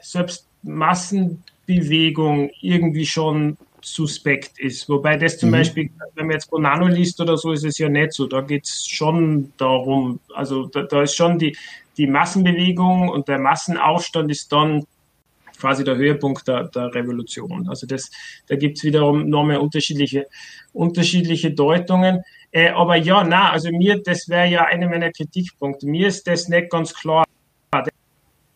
[0.00, 4.88] selbst Massenbewegung irgendwie schon suspekt ist.
[4.88, 5.52] Wobei das zum mhm.
[5.52, 8.26] Beispiel, wenn man jetzt Bonanno liest oder so, ist es ja nicht so.
[8.26, 11.56] Da geht es schon darum, also da, da, ist schon die,
[11.96, 14.84] die Massenbewegung und der Massenaufstand ist dann
[15.58, 17.68] quasi der Höhepunkt der, der Revolution.
[17.68, 18.10] Also das,
[18.46, 20.26] da gibt es wiederum nochmal unterschiedliche,
[20.72, 22.22] unterschiedliche Deutungen.
[22.50, 25.86] Äh, aber ja, na, also mir, das wäre ja einer meiner Kritikpunkte.
[25.86, 27.24] Mir ist das nicht ganz klar.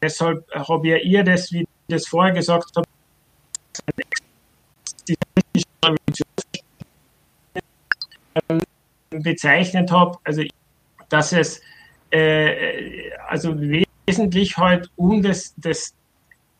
[0.00, 2.86] Deshalb habe ja ihr das, wie ich das vorher gesagt habe,
[9.10, 10.42] bezeichnet habe, also
[11.08, 11.60] dass es
[12.10, 15.94] äh, also wesentlich halt um das, das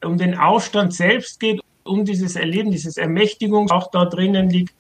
[0.05, 4.75] um den Aufstand selbst geht, um dieses Erleben, dieses Ermächtigung auch da drinnen liegt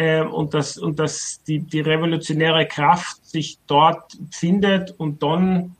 [0.00, 5.76] äh, und dass, und dass die, die revolutionäre Kraft sich dort findet und dann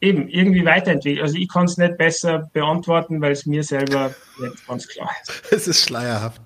[0.00, 1.22] eben irgendwie weiterentwickelt.
[1.22, 5.42] Also ich kann es nicht besser beantworten, weil es mir selber nicht ganz klar ist.
[5.52, 6.42] Es ist schleierhaft.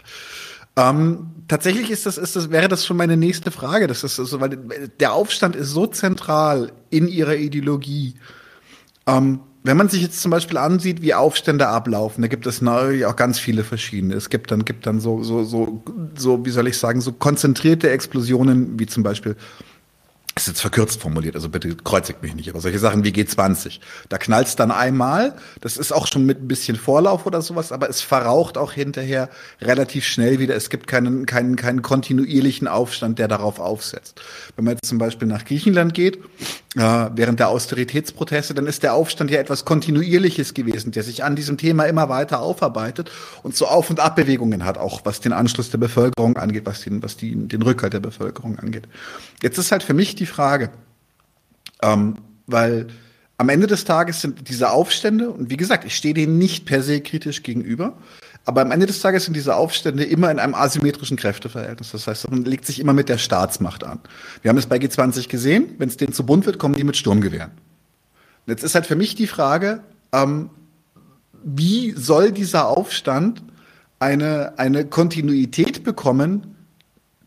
[0.76, 3.86] Ähm, tatsächlich ist das, ist das, wäre das schon meine nächste Frage.
[3.86, 4.58] Das ist so, weil
[5.00, 8.14] der Aufstand ist so zentral in ihrer Ideologie.
[9.06, 13.06] Ähm, wenn man sich jetzt zum Beispiel ansieht, wie Aufstände ablaufen, da gibt es natürlich
[13.06, 14.14] auch ganz viele verschiedene.
[14.14, 15.82] Es gibt dann, gibt dann so, so, so,
[16.16, 19.36] so, wie soll ich sagen, so konzentrierte Explosionen, wie zum Beispiel
[20.34, 24.18] ist jetzt verkürzt formuliert, also bitte kreuzigt mich nicht, aber solche Sachen wie G20, da
[24.18, 28.00] knallt's dann einmal, das ist auch schon mit ein bisschen Vorlauf oder sowas, aber es
[28.00, 29.28] verraucht auch hinterher
[29.60, 30.56] relativ schnell wieder.
[30.56, 34.20] Es gibt keinen, keinen, keinen kontinuierlichen Aufstand, der darauf aufsetzt.
[34.56, 36.18] Wenn man jetzt zum Beispiel nach Griechenland geht,
[36.76, 41.36] äh, während der Austeritätsproteste, dann ist der Aufstand ja etwas Kontinuierliches gewesen, der sich an
[41.36, 43.10] diesem Thema immer weiter aufarbeitet
[43.42, 47.02] und so Auf- und Abbewegungen hat, auch was den Anschluss der Bevölkerung angeht, was den,
[47.02, 48.84] was die, den Rückhalt der Bevölkerung angeht.
[49.42, 50.70] Jetzt ist halt für mich die Frage,
[51.82, 52.88] ähm, weil
[53.38, 56.82] am Ende des Tages sind diese Aufstände, und wie gesagt, ich stehe denen nicht per
[56.82, 57.96] se kritisch gegenüber,
[58.44, 61.92] aber am Ende des Tages sind diese Aufstände immer in einem asymmetrischen Kräfteverhältnis.
[61.92, 64.00] Das heißt, man legt sich immer mit der Staatsmacht an.
[64.42, 66.96] Wir haben es bei G20 gesehen, wenn es denen zu bunt wird, kommen die mit
[66.96, 67.50] Sturmgewehren.
[67.50, 69.80] Und jetzt ist halt für mich die Frage,
[70.12, 70.50] ähm,
[71.44, 73.42] wie soll dieser Aufstand
[74.00, 76.51] eine, eine Kontinuität bekommen,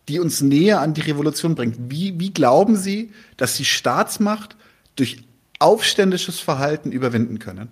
[0.07, 1.75] die uns näher an die Revolution bringt?
[1.89, 4.55] Wie, wie glauben Sie, dass die Staatsmacht
[4.95, 5.23] durch
[5.59, 7.69] aufständisches Verhalten überwinden können?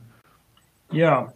[0.91, 1.33] Ja,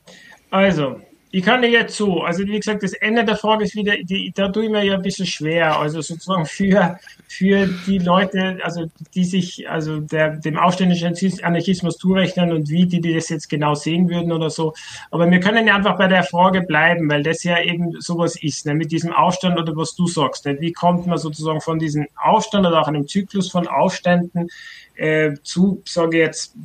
[0.50, 3.98] also Ich kann dir jetzt so, also wie gesagt, das Ende der Frage ist wieder,
[3.98, 8.60] die, da tue ich mir ja ein bisschen schwer, also sozusagen für, für die Leute,
[8.64, 11.14] also die sich, also der, dem aufständischen
[11.44, 14.74] Anarchismus zurechnen und wie die, die das jetzt genau sehen würden oder so.
[15.12, 18.66] Aber wir können ja einfach bei der Frage bleiben, weil das ja eben sowas ist,
[18.66, 20.46] ne, mit diesem Aufstand oder was du sagst.
[20.46, 24.48] Ne, wie kommt man sozusagen von diesem Aufstand oder auch einem Zyklus von Aufständen
[24.96, 26.56] äh, zu, sage ich jetzt,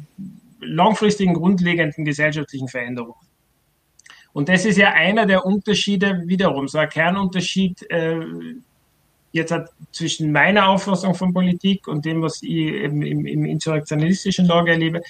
[0.61, 3.32] langfristigen, grundlegenden gesellschaftlichen Veränderungen?
[4.33, 8.21] Und das ist ja einer der Unterschiede wiederum, so ein Kernunterschied äh,
[9.33, 14.47] jetzt hat zwischen meiner Auffassung von Politik und dem, was ich im, im, im insurrektionalistischen
[14.47, 15.03] Lager erlebe,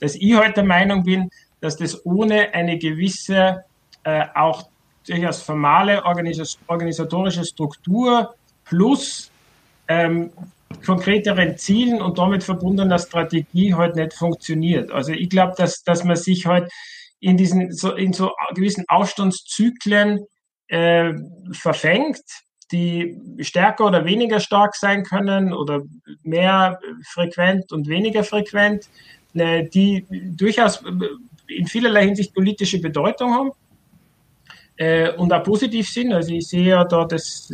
[0.00, 3.64] dass ich heute der Meinung bin, dass das ohne eine gewisse,
[4.04, 4.68] äh, auch
[5.06, 9.30] durchaus formale organis organisatorische Struktur plus
[9.88, 10.30] ähm,
[10.84, 14.90] konkreteren Zielen und damit verbundener Strategie heute halt nicht funktioniert.
[14.90, 16.72] Also ich glaube, dass, dass man sich heute halt
[17.20, 20.24] in diesen so in so gewissen Aufstandszyklen
[20.68, 21.12] äh,
[21.52, 22.22] verfängt,
[22.70, 25.82] die stärker oder weniger stark sein können oder
[26.22, 28.88] mehr frequent und weniger frequent,
[29.34, 30.82] äh, die durchaus
[31.48, 33.50] in vielerlei Hinsicht politische Bedeutung haben
[34.76, 36.12] äh, und auch positiv sind.
[36.12, 37.52] Also ich sehe ja da das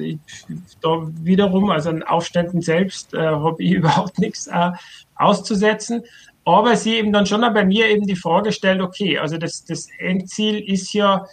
[0.81, 4.73] da wiederum, also an Aufständen selbst äh, habe ich überhaupt nichts äh,
[5.17, 6.03] auszusetzen.
[6.45, 9.89] Aber sie eben dann schon bei mir eben die Frage stellt, okay, also das, das
[9.99, 11.27] Endziel ist ja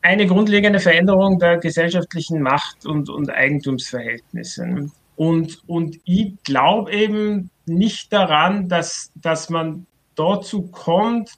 [0.00, 4.90] eine grundlegende Veränderung der gesellschaftlichen Macht- und, und Eigentumsverhältnisse.
[5.16, 11.30] Und, und ich glaube eben nicht daran, dass, dass man dazu kommt,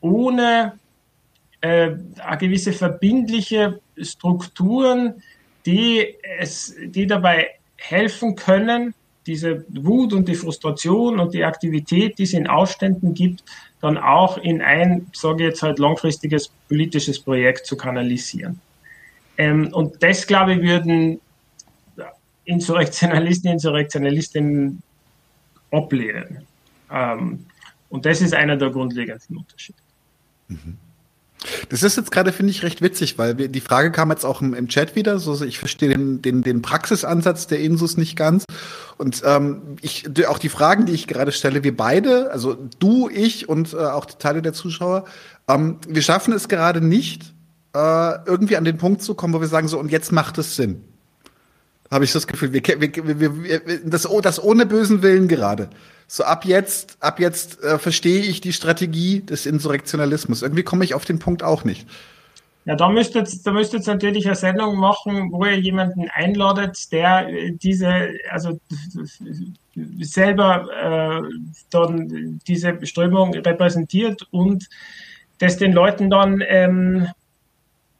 [0.00, 0.78] ohne
[1.60, 1.92] äh,
[2.38, 5.22] gewisse verbindliche Strukturen,
[5.64, 8.94] die, es, die dabei helfen können,
[9.26, 13.44] diese Wut und die Frustration und die Aktivität, die es in Aufständen gibt,
[13.80, 18.60] dann auch in ein, sage ich jetzt halt, langfristiges politisches Projekt zu kanalisieren.
[19.38, 21.20] Ähm, und das, glaube ich, würden
[22.44, 24.82] Insurrektionalisten, Insurrektionalistinnen
[25.70, 26.46] ablehnen.
[26.90, 27.46] Ähm,
[27.88, 29.78] und das ist einer der grundlegenden Unterschiede.
[30.48, 30.76] Mhm.
[31.68, 34.40] Das ist jetzt gerade, finde ich, recht witzig, weil wir, die Frage kam jetzt auch
[34.40, 35.18] im, im Chat wieder.
[35.18, 38.44] So, ich verstehe den, den, den Praxisansatz der Insus nicht ganz.
[38.98, 43.48] Und ähm, ich, auch die Fragen, die ich gerade stelle, wir beide, also du, ich
[43.48, 45.04] und äh, auch die Teile der Zuschauer,
[45.48, 47.32] ähm, wir schaffen es gerade nicht,
[47.74, 50.56] äh, irgendwie an den Punkt zu kommen, wo wir sagen, so, und jetzt macht es
[50.56, 50.84] Sinn.
[51.90, 55.68] Habe ich das Gefühl, wir, wir, wir, wir, das, das ohne bösen Willen gerade
[56.14, 60.42] so ab jetzt, ab jetzt äh, verstehe ich die Strategie des Insurrektionalismus.
[60.42, 61.88] Irgendwie komme ich auf den Punkt auch nicht.
[62.66, 67.52] Ja, da müsstet, da müsstet natürlich eine Sendung machen, wo ihr jemanden einladet, der äh,
[67.52, 68.60] diese, also
[70.00, 71.32] selber äh,
[71.70, 74.68] dann diese Strömung repräsentiert und
[75.38, 77.08] das den Leuten dann ähm,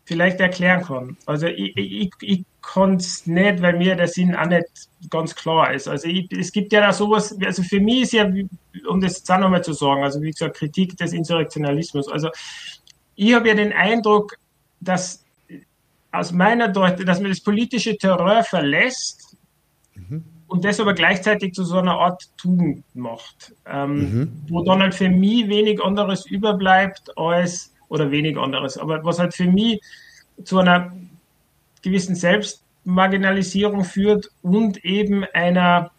[0.04, 1.16] vielleicht erklären kann.
[1.24, 4.68] Also ich, ich, ich kann es nicht, weil mir der Sinn auch nicht
[5.10, 5.88] ganz klar ist.
[5.88, 8.30] Also ich, es gibt ja da sowas, also für mich ist ja,
[8.88, 12.08] um das jetzt auch nochmal zu sagen, also wie gesagt, Kritik des Insurrektionalismus.
[12.08, 12.30] Also
[13.16, 14.36] ich habe ja den Eindruck,
[14.80, 15.24] dass
[16.10, 19.36] aus meiner Deutung, dass man das politische Terror verlässt
[19.94, 20.24] mhm.
[20.46, 24.32] und das aber gleichzeitig zu so einer Art Tugend macht, ähm, mhm.
[24.48, 29.34] wo dann halt für mich wenig anderes überbleibt als, oder wenig anderes, aber was halt
[29.34, 29.80] für mich
[30.44, 30.92] zu einer
[31.82, 32.14] gewissen
[32.84, 35.90] Selbstmarginalisierung führt und eben einer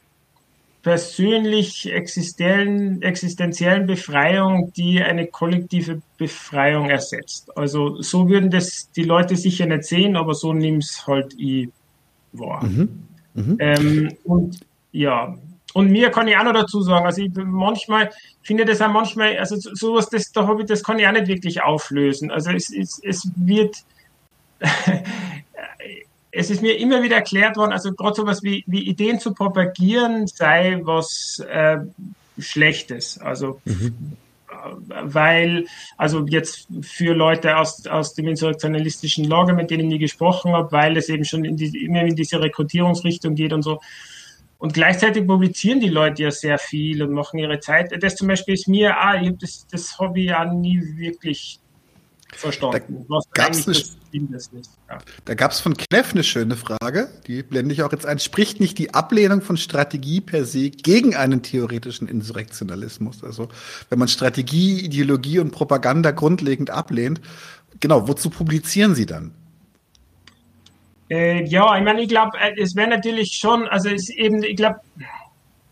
[0.82, 7.56] persönlich existenziellen, existenziellen Befreiung, die eine kollektive Befreiung ersetzt.
[7.58, 11.70] Also so würden das die Leute sicher nicht sehen, aber so nimm's halt ich
[12.34, 12.66] wahr.
[12.66, 13.08] Mhm.
[13.34, 13.56] Mhm.
[13.60, 14.60] Ähm, und
[14.92, 15.38] ja,
[15.74, 19.38] und mir kann ich auch noch dazu sagen, also ich manchmal finde das auch manchmal,
[19.38, 22.30] also sowas, das, da habe ich, das kann ich auch nicht wirklich auflösen.
[22.30, 23.78] Also es, es, es wird,
[26.36, 30.26] es ist mir immer wieder erklärt worden, also gerade sowas wie, wie Ideen zu propagieren
[30.26, 31.78] sei was äh,
[32.40, 33.20] Schlechtes.
[33.20, 34.18] Also mhm.
[35.04, 40.54] weil, also jetzt für Leute aus, aus dem insurrektionalistischen Lager, mit denen ich nie gesprochen
[40.54, 43.80] habe, weil es eben schon in die, immer in diese Rekrutierungsrichtung geht und so.
[44.58, 47.92] Und gleichzeitig publizieren die Leute ja sehr viel und machen ihre Zeit.
[48.02, 51.60] Das zum Beispiel ist mir, ah, ich hab das, das Hobby ja nie wirklich
[52.36, 53.06] verstanden.
[53.08, 53.20] Da
[55.28, 55.36] ja.
[55.36, 58.20] Gab es von Kneff eine schöne Frage, die blende ich auch jetzt ein.
[58.20, 63.24] Spricht nicht die Ablehnung von Strategie per se gegen einen theoretischen Insurrektionalismus?
[63.24, 63.50] Also
[63.90, 67.22] wenn man Strategie, Ideologie und Propaganda grundlegend ablehnt,
[67.80, 69.34] genau, wozu publizieren Sie dann?
[71.10, 74.56] Äh, ja, ich meine, ich glaube, äh, es wäre natürlich schon, also es eben, ich
[74.56, 74.80] glaube,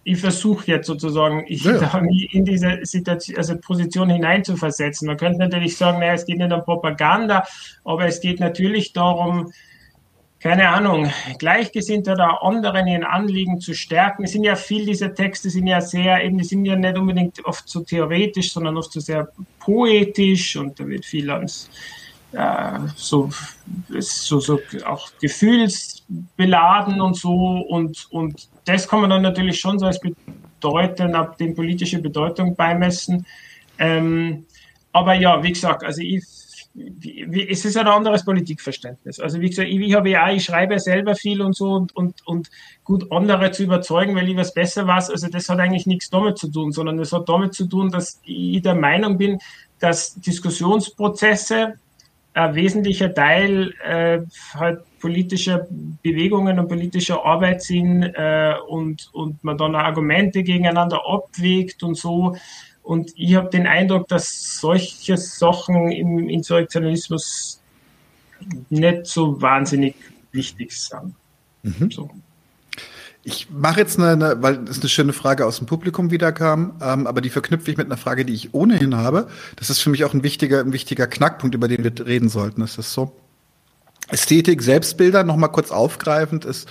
[0.03, 1.77] ich versuche jetzt sozusagen, ich ja.
[1.77, 5.07] da in diese Situation, also Position hineinzuversetzen.
[5.07, 7.45] Man könnte natürlich sagen, naja, es geht nicht um Propaganda,
[7.83, 9.51] aber es geht natürlich darum,
[10.39, 14.23] keine Ahnung, Gleichgesinnte oder anderen ihren Anliegen zu stärken.
[14.23, 17.45] Es sind ja viel dieser Texte sind ja sehr, eben, die sind ja nicht unbedingt
[17.45, 19.27] oft so theoretisch, sondern oft so sehr
[19.59, 21.69] poetisch und da wird viel ans
[22.34, 23.29] äh, so,
[23.99, 27.34] so, so auch gefühlsbeladen und so
[27.69, 32.55] und, und das kann man dann natürlich schon so als bedeutend ab dem politische Bedeutung
[32.55, 33.25] beimessen.
[33.79, 34.45] Ähm,
[34.93, 36.23] aber ja, wie gesagt, also ich,
[36.73, 39.19] wie, es ist ein anderes Politikverständnis.
[39.19, 42.25] Also wie gesagt, ich, ich habe ja, ich schreibe selber viel und so und, und,
[42.25, 42.49] und
[42.84, 45.09] gut andere zu überzeugen, weil ich was besser weiß.
[45.09, 48.21] Also das hat eigentlich nichts damit zu tun, sondern es hat damit zu tun, dass
[48.23, 49.39] ich der Meinung bin,
[49.79, 51.73] dass Diskussionsprozesse
[52.34, 54.21] ein wesentlicher Teil äh,
[54.53, 55.67] halt politischer
[56.01, 62.38] Bewegungen und politischer Arbeit sind äh, und, und man dann Argumente gegeneinander abwägt und so.
[62.84, 67.61] Und ich habe den Eindruck, dass solche Sachen im Insurrektionalismus
[68.69, 69.95] nicht so wahnsinnig
[70.32, 71.15] wichtig sind.
[71.63, 71.91] Mhm.
[71.91, 72.09] So.
[73.24, 77.05] Ich mache jetzt eine, weil es eine schöne Frage aus dem Publikum wieder kam, ähm,
[77.05, 79.28] aber die verknüpfe ich mit einer Frage, die ich ohnehin habe.
[79.57, 82.61] Das ist für mich auch ein wichtiger, ein wichtiger Knackpunkt, über den wir reden sollten.
[82.61, 83.15] Das ist so.
[84.07, 86.67] Ästhetik, Selbstbilder, nochmal kurz aufgreifend, ist,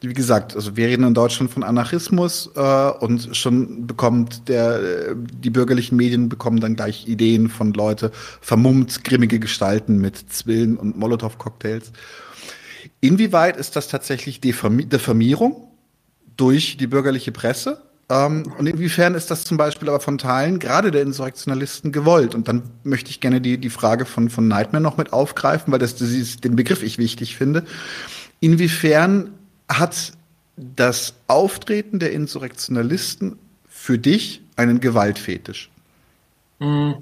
[0.00, 5.50] wie gesagt, also wir reden in Deutschland von Anarchismus äh, und schon bekommt der, die
[5.50, 11.92] bürgerlichen Medien bekommen dann gleich Ideen von Leute, vermummt grimmige Gestalten mit Zwillen und Molotow-Cocktails.
[13.00, 15.69] Inwieweit ist das tatsächlich Diffamierung?
[16.40, 17.82] Durch die bürgerliche Presse.
[18.08, 22.34] Ähm, und inwiefern ist das zum Beispiel aber von Teilen gerade der Insurrektionalisten gewollt?
[22.34, 25.78] Und dann möchte ich gerne die, die Frage von, von Nightmare noch mit aufgreifen, weil
[25.78, 27.64] das, das ist den Begriff ich wichtig finde.
[28.40, 29.34] Inwiefern
[29.68, 30.12] hat
[30.56, 33.38] das Auftreten der Insurrektionalisten
[33.68, 35.70] für dich einen Gewaltfetisch?
[36.58, 36.92] Mm,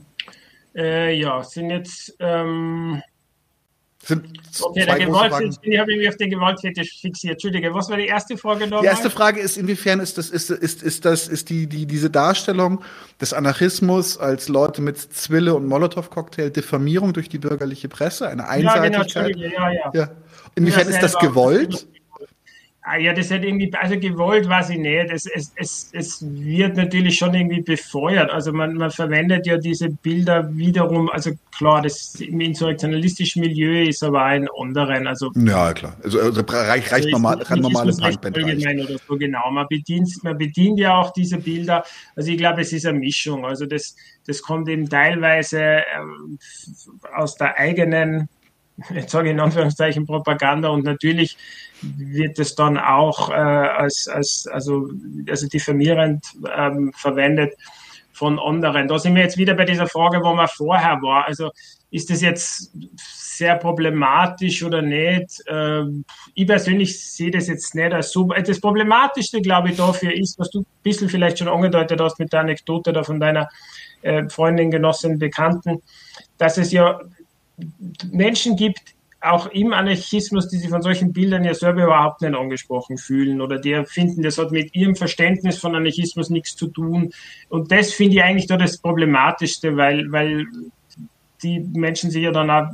[0.75, 3.03] äh, ja, sind jetzt ähm,
[4.61, 7.33] okay, der Gewalt, ich habe mich auf den Gewaltfetisch fixiert.
[7.33, 8.83] Entschuldige, was war die erste Frage nochmal?
[8.83, 12.09] Die erste Frage ist, inwiefern ist das, ist, ist, ist das, ist die, die, diese
[12.09, 12.83] Darstellung
[13.21, 19.37] des Anarchismus als Leute mit Zwille und Molotow-Cocktail Diffamierung durch die bürgerliche Presse, eine Einseitigkeit?
[19.37, 19.91] Ja, genau, ja, ja.
[19.95, 20.11] ja.
[20.55, 21.87] Inwiefern ist das gewollt?
[22.91, 25.11] Ah, ja, das hat irgendwie, also gewollt weiß ich nicht.
[25.11, 28.31] Es, es, es, es wird natürlich schon irgendwie befeuert.
[28.31, 34.03] Also man, man verwendet ja diese Bilder wiederum, also klar, das im insurrektionalistischen Milieu ist
[34.03, 35.07] aber ein anderen.
[35.07, 35.97] Also, ja, klar.
[36.03, 39.51] Also, also reicht, reicht also normal, normale Punkband oder so, genau.
[39.51, 41.85] Man bedient, man bedient ja auch diese Bilder.
[42.17, 43.45] Also ich glaube, es ist eine Mischung.
[43.45, 45.85] Also das, das kommt eben teilweise äh,
[47.15, 48.31] aus der eigenen
[48.95, 51.37] jetzt sage ich in Anführungszeichen Propaganda und natürlich
[51.83, 54.89] wird es dann auch äh, als, als also,
[55.29, 56.25] also diffamierend
[56.57, 57.55] ähm, verwendet
[58.13, 58.89] von anderen.
[58.89, 61.27] Da sind wir jetzt wieder bei dieser Frage, wo man vorher war.
[61.27, 61.51] Also
[61.91, 62.73] ist das jetzt
[63.39, 65.43] sehr problematisch oder nicht?
[65.47, 66.05] Ähm,
[66.35, 68.25] ich persönlich sehe das jetzt nicht als so.
[68.25, 72.33] Das Problematischste, glaube ich, dafür ist, was du ein bisschen vielleicht schon angedeutet hast mit
[72.33, 73.49] der Anekdote da von deiner
[74.03, 75.81] äh, Freundin, Genossin, Bekannten,
[76.37, 77.01] dass es ja
[78.11, 82.99] Menschen gibt, auch im Anarchismus, die sich von solchen Bildern ja selber überhaupt nicht angesprochen
[82.99, 87.11] fühlen oder die finden, das hat mit ihrem Verständnis von Anarchismus nichts zu tun.
[87.49, 90.47] Und das finde ich eigentlich da das Problematischste, weil, weil
[91.43, 92.69] die Menschen sich ja dann auch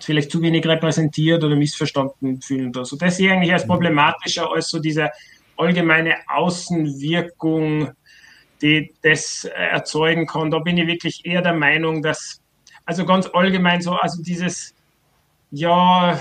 [0.00, 2.72] vielleicht zu wenig repräsentiert oder missverstanden fühlen.
[2.76, 5.10] Also das sehe ich eigentlich als problematischer als so diese
[5.56, 7.90] allgemeine Außenwirkung,
[8.60, 10.50] die das erzeugen kann.
[10.50, 12.41] Da bin ich wirklich eher der Meinung, dass,
[12.84, 14.74] also ganz allgemein so, also dieses
[15.52, 16.18] ja,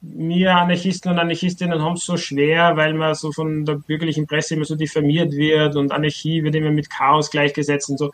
[0.00, 4.54] wir Anarchisten und Anarchistinnen haben es so schwer, weil man so von der bürgerlichen Presse
[4.54, 8.12] immer so diffamiert wird und Anarchie wird immer mit Chaos gleichgesetzt und so.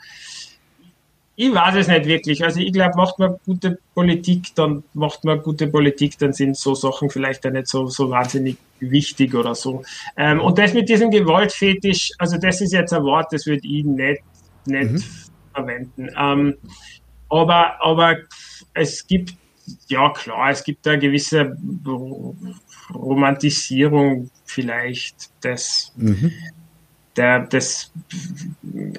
[1.34, 2.44] Ich weiß es nicht wirklich.
[2.44, 6.74] Also ich glaube, macht man gute Politik, dann macht man gute Politik, dann sind so
[6.74, 9.82] Sachen vielleicht auch nicht so, so wahnsinnig wichtig oder so.
[10.16, 13.84] Ähm, und das mit diesem Gewaltfetisch, also das ist jetzt ein Wort, das würde ich
[13.84, 14.22] nicht,
[14.66, 15.04] nicht mhm.
[15.54, 16.10] verwenden.
[16.18, 16.56] Ähm,
[17.32, 18.18] aber, aber
[18.74, 19.34] es gibt
[19.88, 21.56] ja klar, es gibt da eine gewisse
[22.94, 26.32] Romantisierung vielleicht des, mhm.
[27.16, 27.90] der, des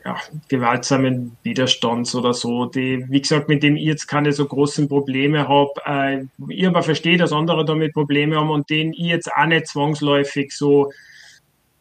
[0.04, 0.18] ja,
[0.48, 5.48] gewaltsamen Widerstands oder so, die, wie gesagt, mit dem ich jetzt keine so großen Probleme
[5.48, 5.72] habe.
[5.86, 9.68] Äh, ich aber verstehe, dass andere damit Probleme haben und den ich jetzt auch nicht
[9.68, 10.92] zwangsläufig so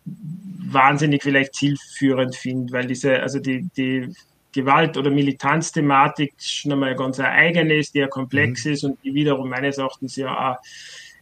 [0.05, 4.13] wahnsinnig vielleicht zielführend finde, weil diese, also die, die
[4.53, 8.73] Gewalt- oder Militanzthematik schon einmal ganz eine eigene ist, die ja komplex mhm.
[8.73, 10.57] ist und die wiederum meines Erachtens ja auch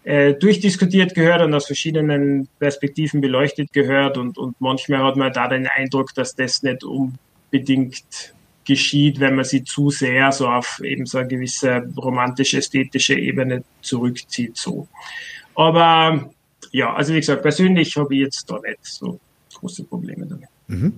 [0.05, 4.16] äh, durchdiskutiert gehört und aus verschiedenen Perspektiven beleuchtet gehört.
[4.16, 9.45] Und, und manchmal hat man da den Eindruck, dass das nicht unbedingt geschieht, wenn man
[9.45, 14.57] sie zu sehr so auf eben so eine gewisse romantisch-ästhetische Ebene zurückzieht.
[14.57, 14.89] So.
[15.55, 16.31] Aber
[16.72, 19.18] ja, also wie gesagt, persönlich habe ich jetzt da nicht so
[19.55, 20.49] große Probleme damit.
[20.68, 20.95] Mhm.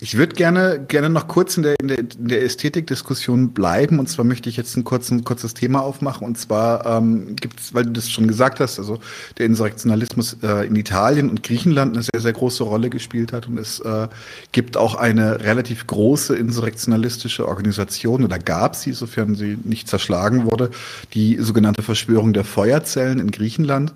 [0.00, 3.98] Ich würde gerne, gerne noch kurz in der, in der, in der Ästhetikdiskussion bleiben.
[3.98, 6.26] Und zwar möchte ich jetzt ein, kurz, ein kurzes Thema aufmachen.
[6.26, 8.98] Und zwar ähm, gibt es, weil du das schon gesagt hast, also
[9.38, 13.48] der Insurrektionalismus äh, in Italien und Griechenland eine sehr, sehr große Rolle gespielt hat.
[13.48, 14.08] Und es äh,
[14.52, 20.70] gibt auch eine relativ große insurrektionalistische Organisation, oder gab sie, sofern sie nicht zerschlagen wurde,
[21.14, 23.92] die sogenannte Verschwörung der Feuerzellen in Griechenland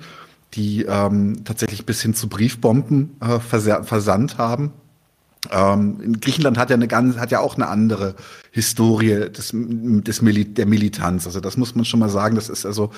[0.54, 4.72] die ähm, tatsächlich bis hin zu Briefbomben äh, versandt haben
[5.50, 8.14] ähm, Griechenland hat ja eine ganz, hat ja auch eine andere
[8.50, 11.26] Historie des, des Mil der Militanz.
[11.26, 12.36] Also das muss man schon mal sagen.
[12.36, 12.90] Das ist also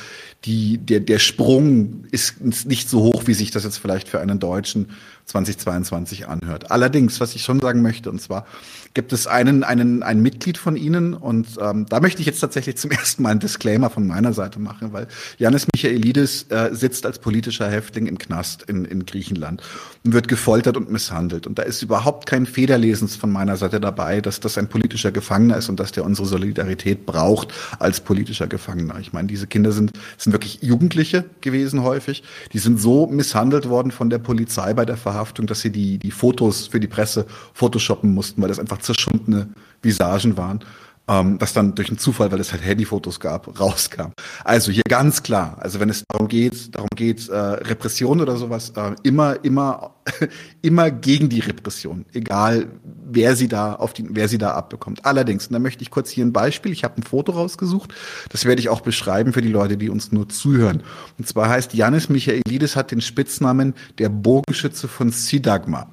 [0.45, 4.39] die, der, der Sprung ist nicht so hoch, wie sich das jetzt vielleicht für einen
[4.39, 4.91] Deutschen
[5.29, 6.71] 2022 anhört.
[6.71, 8.47] Allerdings, was ich schon sagen möchte, und zwar
[8.95, 12.77] gibt es einen, einen, ein Mitglied von Ihnen und ähm, da möchte ich jetzt tatsächlich
[12.79, 15.07] zum ersten Mal einen Disclaimer von meiner Seite machen, weil
[15.37, 19.63] Janis Michaelidis äh, sitzt als politischer Häftling im Knast in, in Griechenland
[20.05, 21.47] und wird gefoltert und misshandelt.
[21.47, 25.59] Und da ist überhaupt kein Federlesens von meiner Seite dabei, dass das ein politischer Gefangener
[25.59, 28.99] ist und dass der unsere Solidarität braucht als politischer Gefangener.
[29.01, 32.23] Ich meine, diese Kinder sind, sind wirklich Jugendliche gewesen häufig.
[32.53, 36.11] Die sind so misshandelt worden von der Polizei bei der Verhaftung, dass sie die, die
[36.11, 39.49] Fotos für die Presse photoshoppen mussten, weil das einfach zerschundene
[39.83, 40.61] Visagen waren
[41.09, 44.13] ähm, was dann durch einen Zufall, weil es halt Handyfotos gab, rauskam.
[44.45, 48.71] Also hier ganz klar, also wenn es darum geht, darum geht, äh, Repression oder sowas,
[48.77, 49.95] äh, immer, immer,
[50.63, 52.69] immer gegen die Repression, egal
[53.11, 55.05] wer sie da auf die, wer sie da abbekommt.
[55.07, 57.95] Allerdings, und da möchte ich kurz hier ein Beispiel, ich habe ein Foto rausgesucht,
[58.29, 60.83] das werde ich auch beschreiben für die Leute, die uns nur zuhören.
[61.17, 65.89] Und zwar heißt Janis Michaelidis hat den Spitznamen der Bogenschütze von Sidagma.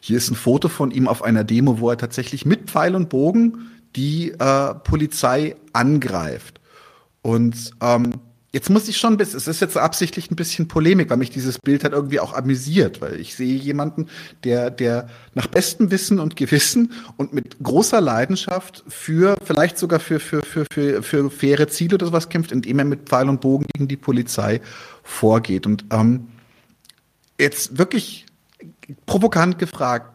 [0.00, 3.10] Hier ist ein Foto von ihm auf einer Demo, wo er tatsächlich mit Pfeil und
[3.10, 6.60] Bogen die äh, Polizei angreift.
[7.22, 8.14] Und ähm,
[8.52, 11.84] jetzt muss ich schon, es ist jetzt absichtlich ein bisschen Polemik, weil mich dieses Bild
[11.84, 14.08] halt irgendwie auch amüsiert, weil ich sehe jemanden,
[14.44, 20.18] der, der nach bestem Wissen und Gewissen und mit großer Leidenschaft für, vielleicht sogar für,
[20.18, 23.66] für, für, für, für faire Ziele oder sowas kämpft, indem er mit Pfeil und Bogen
[23.72, 24.60] gegen die Polizei
[25.02, 25.66] vorgeht.
[25.66, 26.28] Und ähm,
[27.38, 28.26] jetzt wirklich
[29.06, 30.09] provokant gefragt,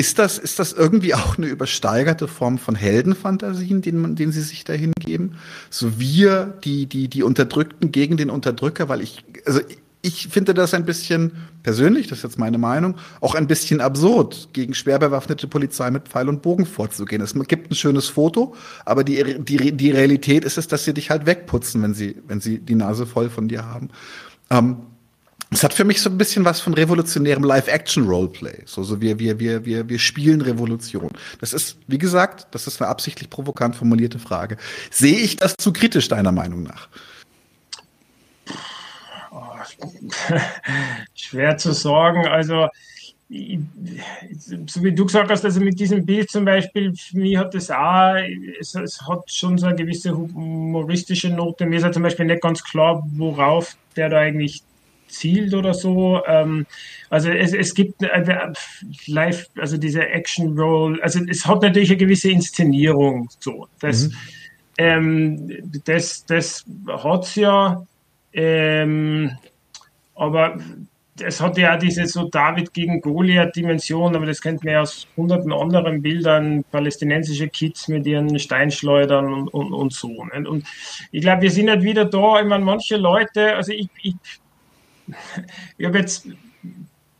[0.00, 4.64] ist das, ist das irgendwie auch eine übersteigerte Form von Heldenfantasien, denen, denen Sie sich
[4.64, 5.34] da hingeben?
[5.68, 9.60] So wir, die, die, die Unterdrückten gegen den Unterdrücker, weil ich, also
[10.00, 11.32] ich finde das ein bisschen
[11.62, 16.08] persönlich, das ist jetzt meine Meinung, auch ein bisschen absurd, gegen schwer bewaffnete Polizei mit
[16.08, 17.20] Pfeil und Bogen vorzugehen.
[17.20, 18.54] Es gibt ein schönes Foto,
[18.86, 22.40] aber die, die, die Realität ist es, dass sie dich halt wegputzen, wenn sie, wenn
[22.40, 23.90] sie die Nase voll von dir haben.
[24.48, 24.78] Ähm,
[25.52, 28.62] es hat für mich so ein bisschen was von revolutionärem Live-Action-Roleplay.
[28.66, 31.10] So, so wir, wir, wir, wir, wir spielen Revolution.
[31.40, 34.56] Das ist, wie gesagt, das ist eine absichtlich provokant formulierte Frage.
[34.90, 36.88] Sehe ich das zu kritisch, deiner Meinung nach?
[41.14, 42.28] Schwer zu sagen.
[42.28, 42.68] Also,
[43.28, 47.70] so wie du gesagt hast, also mit diesem Bild zum Beispiel, für mich hat das
[47.70, 48.14] auch,
[48.60, 51.66] es, es, hat schon so eine gewisse humoristische Note.
[51.66, 54.62] Mir ist ja zum Beispiel nicht ganz klar, worauf der da eigentlich
[55.12, 56.22] zielt oder so.
[56.26, 56.66] Ähm,
[57.08, 58.52] also es, es gibt äh,
[59.06, 63.28] live, also diese Action Roll, also es hat natürlich eine gewisse Inszenierung.
[63.38, 64.14] So, das, mhm.
[64.78, 66.64] ähm, das, das
[67.02, 67.84] hat's ja,
[68.32, 69.32] ähm,
[70.14, 70.58] aber
[71.22, 75.52] es hat ja diese so David gegen Goliath-Dimension, aber das kennt man ja aus hunderten
[75.52, 80.24] anderen Bildern, palästinensische Kids mit ihren Steinschleudern und, und, und so.
[80.24, 80.46] Nicht?
[80.46, 80.66] Und
[81.10, 84.14] ich glaube, wir sind halt wieder da, ich meine, manche Leute, also ich, ich
[85.78, 86.26] ich habe jetzt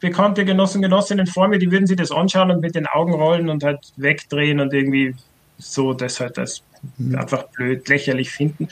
[0.01, 3.49] bekannte Genossen, Genossinnen vor mir, die würden sich das anschauen und mit den Augen rollen
[3.49, 5.15] und halt wegdrehen und irgendwie
[5.59, 6.63] so das halt das
[6.97, 7.17] mhm.
[7.17, 8.69] einfach blöd, lächerlich finden.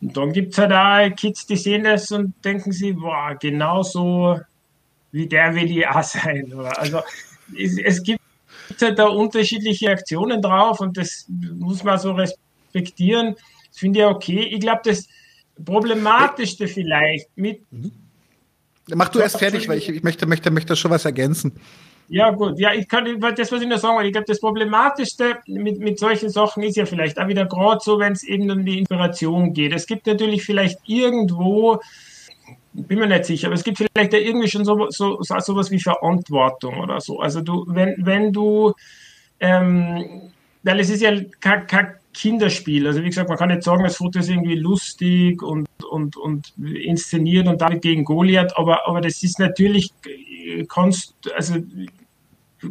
[0.00, 4.38] Und dann gibt es halt auch Kids, die sehen das und denken sich, boah, genauso
[5.10, 6.52] wie der will ich auch sein.
[6.76, 7.00] Also
[7.58, 8.20] es, es gibt
[8.80, 13.34] halt da unterschiedliche Aktionen drauf und das muss man so respektieren.
[13.70, 14.40] Das finde ich okay.
[14.52, 15.08] Ich glaube, das
[15.64, 17.90] Problematischste vielleicht mit mhm.
[18.94, 21.52] Mach du erst fertig, weil ich, ich möchte, möchte, möchte schon was ergänzen.
[22.10, 22.58] Ja, gut.
[22.58, 25.98] Ja, ich kann, das, was ich nur sagen will, ich glaube, das Problematischste mit, mit
[25.98, 29.52] solchen Sachen ist ja vielleicht auch wieder gerade so, wenn es eben um die Inspiration
[29.52, 29.74] geht.
[29.74, 31.80] Es gibt natürlich vielleicht irgendwo,
[32.72, 35.70] bin mir nicht sicher, aber es gibt vielleicht ja irgendwie schon so, so, so sowas
[35.70, 37.20] wie Verantwortung oder so.
[37.20, 38.72] Also du, wenn, wenn du,
[39.40, 40.30] ähm,
[40.62, 42.86] weil es ist ja kein, kein Kinderspiel.
[42.86, 46.52] Also wie gesagt, man kann nicht sagen, das Foto ist irgendwie lustig und, und, und
[46.58, 49.92] inszeniert und damit gegen Goliath, aber, aber das ist natürlich,
[50.68, 51.54] kannst, also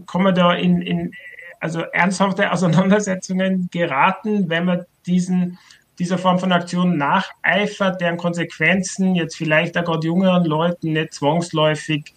[0.05, 1.13] kann man da in, in
[1.61, 5.57] also ernsthafte Auseinandersetzungen geraten, wenn man diesen
[5.97, 12.13] dieser Form von Aktion nacheifert, deren Konsequenzen jetzt vielleicht auch gerade jüngeren Leuten nicht zwangsläufig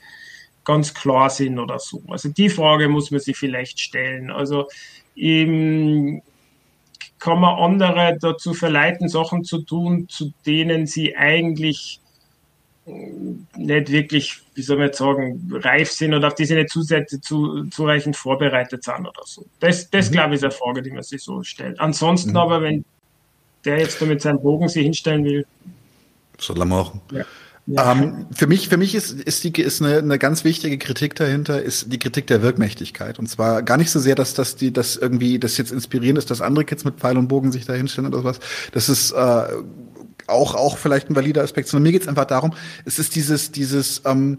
[0.65, 2.03] ganz klar sind oder so.
[2.09, 4.31] Also die Frage muss man sich vielleicht stellen.
[4.31, 4.69] Also
[5.17, 6.21] eben
[7.21, 12.01] kann man andere dazu verleiten, Sachen zu tun, zu denen sie eigentlich
[13.57, 17.21] nicht wirklich, wie soll man jetzt sagen, reif sind oder auf die sie nicht zusätzlich
[17.21, 19.45] zu, zureichend vorbereitet sind oder so.
[19.61, 20.15] Das, das mhm.
[20.15, 21.79] glaube ich, ist eine Frage, die man sich so stellt.
[21.79, 22.37] Ansonsten mhm.
[22.37, 22.85] aber, wenn
[23.65, 25.47] der jetzt da mit seinem Bogen sich hinstellen will.
[26.39, 27.01] Soll er machen.
[27.13, 27.25] Ja.
[27.73, 27.93] Ja.
[27.93, 31.63] Ähm, für mich, für mich ist, ist, die, ist eine, eine ganz wichtige Kritik dahinter,
[31.63, 33.19] ist die Kritik der Wirkmächtigkeit.
[33.19, 36.31] Und zwar gar nicht so sehr, dass, dass die, das irgendwie, das jetzt inspirierend ist,
[36.31, 38.41] dass andere Kids mit Pfeil und Bogen sich da hinstellen oder sowas.
[38.73, 39.45] Das ist, äh,
[40.27, 42.53] auch, auch vielleicht ein valider Aspekt, sondern mir geht es einfach darum,
[42.85, 44.39] es ist dieses, dieses, ähm,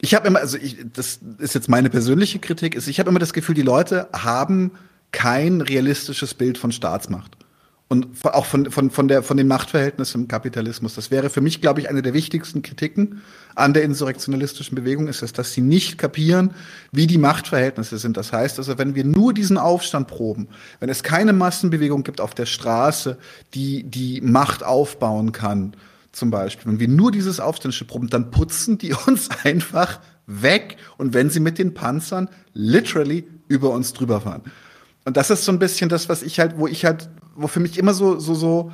[0.00, 3.18] ich habe immer, also ich, das ist jetzt meine persönliche Kritik, ist, ich habe immer
[3.18, 4.72] das Gefühl, die Leute haben
[5.12, 7.41] kein realistisches Bild von Staatsmacht
[7.92, 10.94] und auch von, von, von, der, von den Machtverhältnissen im Kapitalismus.
[10.94, 13.20] Das wäre für mich, glaube ich, eine der wichtigsten Kritiken
[13.54, 16.54] an der insurrektionalistischen Bewegung, ist es, dass sie nicht kapieren,
[16.90, 18.16] wie die Machtverhältnisse sind.
[18.16, 20.48] Das heißt also, wenn wir nur diesen Aufstand proben,
[20.80, 23.18] wenn es keine Massenbewegung gibt auf der Straße,
[23.52, 25.76] die die Macht aufbauen kann,
[26.12, 31.12] zum Beispiel, wenn wir nur dieses Aufständische proben, dann putzen die uns einfach weg und
[31.12, 34.44] wenn sie mit den Panzern literally über uns drüber fahren.
[35.04, 37.60] Und das ist so ein bisschen das, was ich halt, wo ich halt wo für
[37.60, 38.72] mich immer so, so, so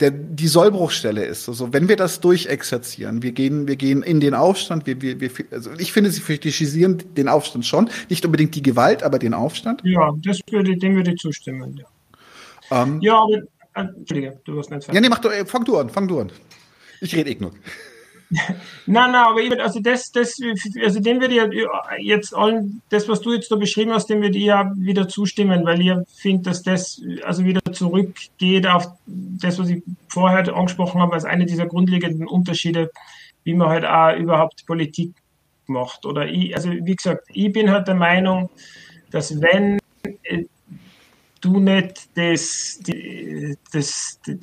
[0.00, 1.48] der, die Sollbruchstelle ist.
[1.48, 5.30] Also wenn wir das durchexerzieren, wir gehen, wir gehen in den Aufstand, wir, wir, wir,
[5.50, 9.80] also ich finde, sie fetischisieren den Aufstand schon, nicht unbedingt die Gewalt, aber den Aufstand.
[9.84, 11.80] Ja, das würde, dem würde ich zustimmen.
[12.70, 13.42] Ja, ähm, ja aber,
[13.74, 16.32] äh, Entschuldige, du hast nicht Ja, nee, mach du, fang du an, fang du an.
[17.00, 17.52] Ich rede eh nur.
[18.86, 20.38] Nein, nein, aber eben, also das, das,
[20.82, 21.66] also dem würde ich
[21.98, 25.64] jetzt allen, das, was du jetzt da beschrieben hast, dem würde ich ja wieder zustimmen,
[25.64, 31.14] weil ihr findet, dass das also wieder zurückgeht auf das, was ich vorher angesprochen habe,
[31.14, 32.90] als eine dieser grundlegenden Unterschiede,
[33.44, 35.12] wie man halt auch überhaupt Politik
[35.66, 36.06] macht.
[36.06, 38.50] Oder ich, also wie gesagt, ich bin halt der Meinung,
[39.10, 39.78] dass wenn
[41.42, 44.38] du nicht das, die, das, die,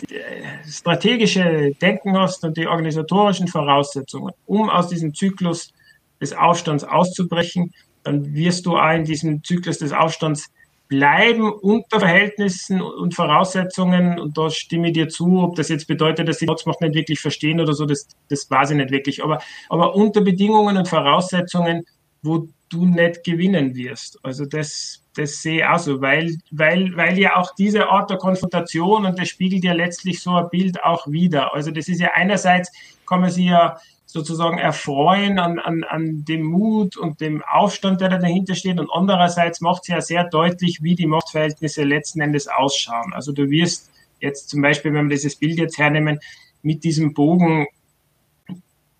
[0.67, 5.73] strategische Denken hast und die organisatorischen Voraussetzungen, um aus diesem Zyklus
[6.21, 7.73] des Aufstands auszubrechen,
[8.03, 10.51] dann wirst du auch in diesem Zyklus des Aufstands
[10.89, 16.27] bleiben unter Verhältnissen und Voraussetzungen, und da stimme ich dir zu, ob das jetzt bedeutet,
[16.27, 19.39] dass die Ortsmacht nicht wirklich verstehen oder so, das, das weiß ich nicht wirklich, aber,
[19.69, 21.85] aber unter Bedingungen und Voraussetzungen,
[22.23, 24.19] wo du nicht gewinnen wirst.
[24.23, 28.17] Also das, das sehe ich auch so, weil, weil, weil ja auch diese Art der
[28.17, 31.53] Konfrontation und das spiegelt ja letztlich so ein Bild auch wieder.
[31.53, 32.71] Also das ist ja einerseits,
[33.07, 38.09] kann man sich ja sozusagen erfreuen an, an, an dem Mut und dem Aufstand, der
[38.09, 38.79] da dahinter steht.
[38.79, 43.13] Und andererseits macht es ja sehr deutlich, wie die Machtverhältnisse letzten Endes ausschauen.
[43.13, 46.19] Also du wirst jetzt zum Beispiel, wenn wir dieses Bild jetzt hernehmen,
[46.63, 47.67] mit diesem Bogen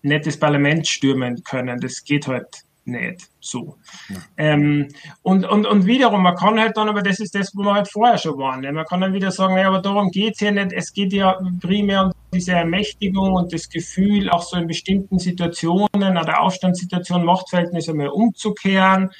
[0.02, 1.80] nicht das Parlament stürmen können.
[1.80, 2.46] Das geht halt
[2.90, 3.76] nicht so.
[4.08, 4.16] Ja.
[4.36, 4.88] Ähm,
[5.22, 7.88] und, und, und wiederum, man kann halt dann, aber das ist das, wo wir halt
[7.88, 8.60] vorher schon waren.
[8.60, 8.72] Ne?
[8.72, 10.72] Man kann dann wieder sagen, ja, aber darum geht es ja nicht.
[10.72, 15.88] Es geht ja primär um diese Ermächtigung und das Gefühl, auch so in bestimmten Situationen,
[15.94, 19.10] oder Aufstandssituationen, Machtverhältnisse mal umzukehren.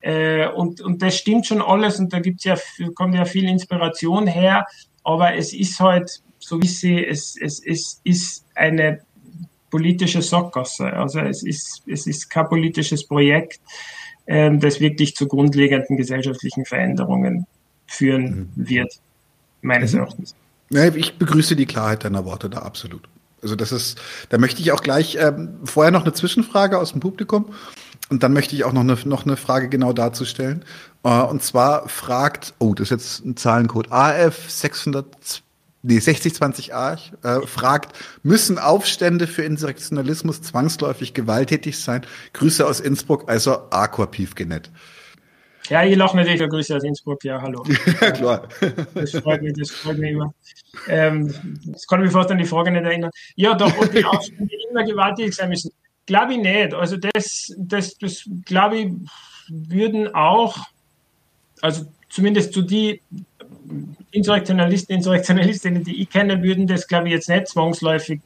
[0.00, 2.56] Äh, und, und das stimmt schon alles und da gibt's ja,
[2.94, 4.66] kommt ja viel Inspiration her.
[5.04, 9.00] Aber es ist halt, so wie sie, es, es, es ist eine
[9.70, 10.92] politische Sackgasse.
[10.92, 13.60] Also es ist, es ist kein politisches Projekt,
[14.26, 17.46] ähm, das wirklich zu grundlegenden gesellschaftlichen Veränderungen
[17.86, 18.68] führen mhm.
[18.68, 19.00] wird,
[19.62, 20.00] meines mhm.
[20.00, 20.34] Erachtens.
[20.96, 23.08] Ich begrüße die Klarheit deiner Worte da absolut.
[23.40, 23.98] Also das ist,
[24.28, 27.54] da möchte ich auch gleich ähm, vorher noch eine Zwischenfrage aus dem Publikum
[28.10, 30.64] und dann möchte ich auch noch eine, noch eine Frage genau dazu stellen.
[31.04, 35.47] Äh, und zwar fragt, oh, das ist jetzt ein Zahlencode, AF 602
[35.82, 42.06] nee, 6020a äh, fragt, müssen Aufstände für Insurrektionalismus zwangsläufig gewalttätig sein?
[42.32, 44.70] Grüße aus Innsbruck, also Aquapiv genet.
[45.68, 47.62] Ja, ich lache natürlich Grüße aus Innsbruck, ja, hallo.
[48.00, 48.48] ja, klar.
[48.94, 50.32] Das freut mich, das freut mich immer.
[50.88, 51.32] Ähm,
[51.66, 53.10] das kann mich fast an die Frage nicht erinnern.
[53.36, 55.70] Ja, doch, und die Aufstände immer gewalttätig sein müssen.
[56.06, 56.72] Glaube ich nicht.
[56.72, 58.92] Also das, das, das glaube ich,
[59.48, 60.56] würden auch,
[61.60, 63.02] also zumindest zu die
[64.10, 68.20] Insurrektionalisten, Insurrektionalistinnen, die ich kenne, würden das, glaube ich, jetzt nicht zwangsläufig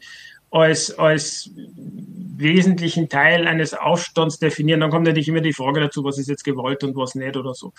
[0.50, 1.50] als, als
[2.36, 4.80] wesentlichen Teil eines Aufstands definieren.
[4.80, 7.54] Dann kommt natürlich immer die Frage dazu, was ist jetzt Gewalt und was nicht oder
[7.54, 7.72] so.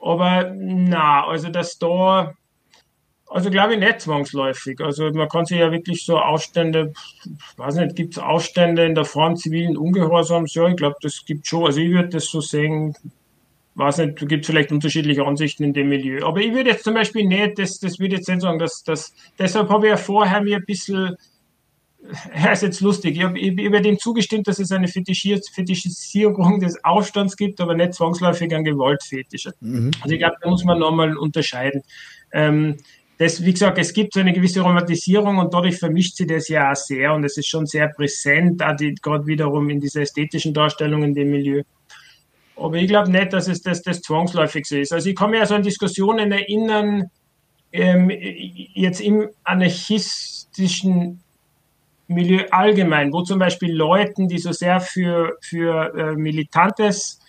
[0.00, 2.34] Aber na, also dass da
[3.28, 4.80] Also glaube ich nicht zwangsläufig.
[4.80, 6.92] Also man kann sich ja wirklich so Ausstände,
[7.56, 10.54] weiß nicht, gibt es Ausstände in der Form zivilen Ungehorsams?
[10.54, 11.66] Ja, ich glaube, das gibt schon.
[11.66, 12.94] Also ich würde das so sehen,
[13.76, 16.24] weiß nicht, gibt es vielleicht unterschiedliche Ansichten in dem Milieu.
[16.26, 19.14] Aber ich würde jetzt zum Beispiel nicht, das, das würde jetzt nicht sagen, dass das,
[19.38, 21.16] deshalb habe ich ja vorher mir ein bisschen,
[22.34, 27.36] ja, ist jetzt lustig, ich habe ich dem zugestimmt, dass es eine Fetischisierung des Aufstands
[27.36, 29.48] gibt, aber nicht zwangsläufig ein Gewaltfetisch.
[29.60, 29.90] Mhm.
[30.00, 31.82] Also ich glaube, da muss man nochmal unterscheiden.
[32.32, 32.76] Ähm,
[33.18, 36.70] das, wie gesagt, es gibt so eine gewisse Romantisierung und dadurch vermischt sich das ja
[36.70, 38.58] auch sehr und es ist schon sehr präsent,
[39.02, 41.62] gerade wiederum in dieser ästhetischen Darstellung in dem Milieu.
[42.56, 44.92] Aber ich glaube nicht, dass es das, das zwangsläufig so ist.
[44.92, 47.10] Also ich kann mich also an Diskussionen erinnern,
[47.72, 51.22] ähm, jetzt im anarchistischen
[52.08, 57.20] Milieu allgemein, wo zum Beispiel Leuten, die so sehr für, für äh, militantes,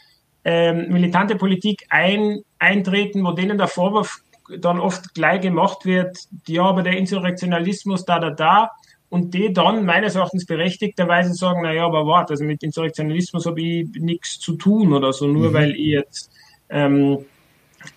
[0.45, 4.21] äh, militante Politik ein, eintreten, wo denen der Vorwurf
[4.59, 6.17] dann oft gleich gemacht wird,
[6.47, 8.71] ja, aber der Insurrektionalismus da, da, da,
[9.10, 13.88] und die dann meines Erachtens berechtigterweise sagen, naja, aber warte, also mit Insurrektionalismus habe ich
[13.93, 15.53] nichts zu tun oder so, nur mhm.
[15.53, 16.32] weil ich jetzt
[16.70, 17.20] ähm,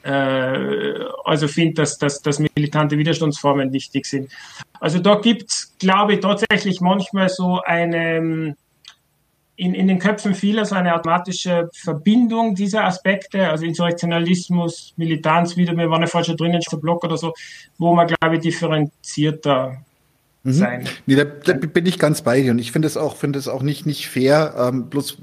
[0.03, 4.31] äh, also finde, dass, dass, dass militante Widerstandsformen wichtig sind.
[4.79, 8.57] Also da gibt es, glaube ich, tatsächlich manchmal so eine
[9.61, 15.77] in, in den Köpfen vieler so eine automatische Verbindung dieser Aspekte, also Insurrektionalismus, Militanz, wieder,
[15.77, 17.35] wir waren ja falsch drinnen, Block oder so,
[17.77, 19.77] wo man, glaube ich, differenzierter
[20.43, 20.53] mhm.
[20.53, 20.89] sein.
[21.07, 23.49] Nee, da, da, bin ich ganz bei dir und ich finde es auch, finde es
[23.49, 25.19] auch nicht, nicht fair, ähm, bloß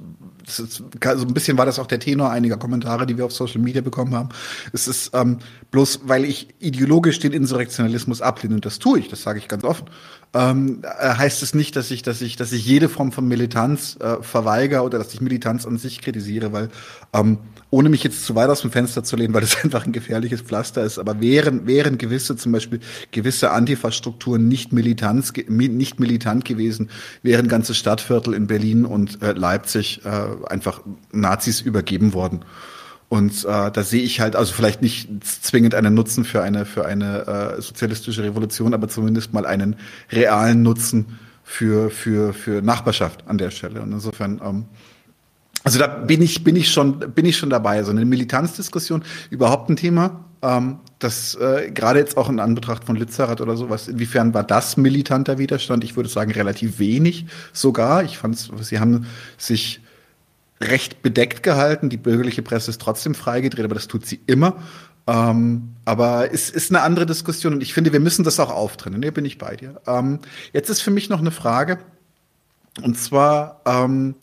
[0.50, 0.64] so
[1.02, 3.82] also ein bisschen war das auch der Tenor einiger Kommentare, die wir auf Social Media
[3.82, 4.30] bekommen haben.
[4.72, 5.40] Es ist ähm,
[5.72, 9.66] bloß, weil ich ideologisch den Insurrektionalismus ablehne, und das tue ich, das sage ich ganz
[9.66, 9.90] offen,
[10.34, 13.98] ähm, äh, heißt es nicht, dass ich, dass ich, dass ich jede Form von Militanz
[14.00, 16.70] äh, verweigere oder dass ich Militanz an sich kritisiere, weil
[17.14, 17.40] ähm,
[17.70, 20.42] ohne mich jetzt zu weit aus dem Fenster zu lehnen, weil das einfach ein gefährliches
[20.42, 22.80] Pflaster ist, aber wären, wären gewisse, zum Beispiel
[23.12, 26.90] gewisse Antifa-Strukturen nicht, Militanz, nicht militant gewesen,
[27.24, 32.46] wären ganze Stadtviertel in Berlin und äh, Leipzig äh, einfach Nazis übergeben worden.
[33.10, 36.86] Und äh, da sehe ich halt, also vielleicht nicht zwingend einen Nutzen für eine, für
[36.86, 39.78] eine äh, sozialistische Revolution, aber zumindest mal einen
[40.12, 43.82] realen Nutzen für, für, für Nachbarschaft an der Stelle.
[43.82, 44.66] Und insofern, ähm,
[45.68, 47.74] also da bin ich, bin ich schon, bin ich schon dabei.
[47.74, 50.24] So also eine Militanzdiskussion, überhaupt ein Thema.
[50.42, 54.78] Ähm, das äh, gerade jetzt auch in Anbetracht von Lützerath oder sowas, inwiefern war das
[54.78, 55.84] militanter Widerstand?
[55.84, 58.06] Ich würde sagen, relativ wenig sogar.
[58.06, 59.08] Ich fand, sie haben
[59.38, 59.82] sich
[60.62, 61.90] recht bedeckt gehalten.
[61.90, 64.64] Die bürgerliche Presse ist trotzdem freigedreht, aber das tut sie immer.
[65.06, 69.02] Ähm, aber es ist eine andere Diskussion und ich finde, wir müssen das auch auftrennen.
[69.02, 69.82] Hier bin ich bei dir.
[69.86, 70.20] Ähm,
[70.54, 71.80] jetzt ist für mich noch eine Frage.
[72.82, 74.16] Und zwar ähm,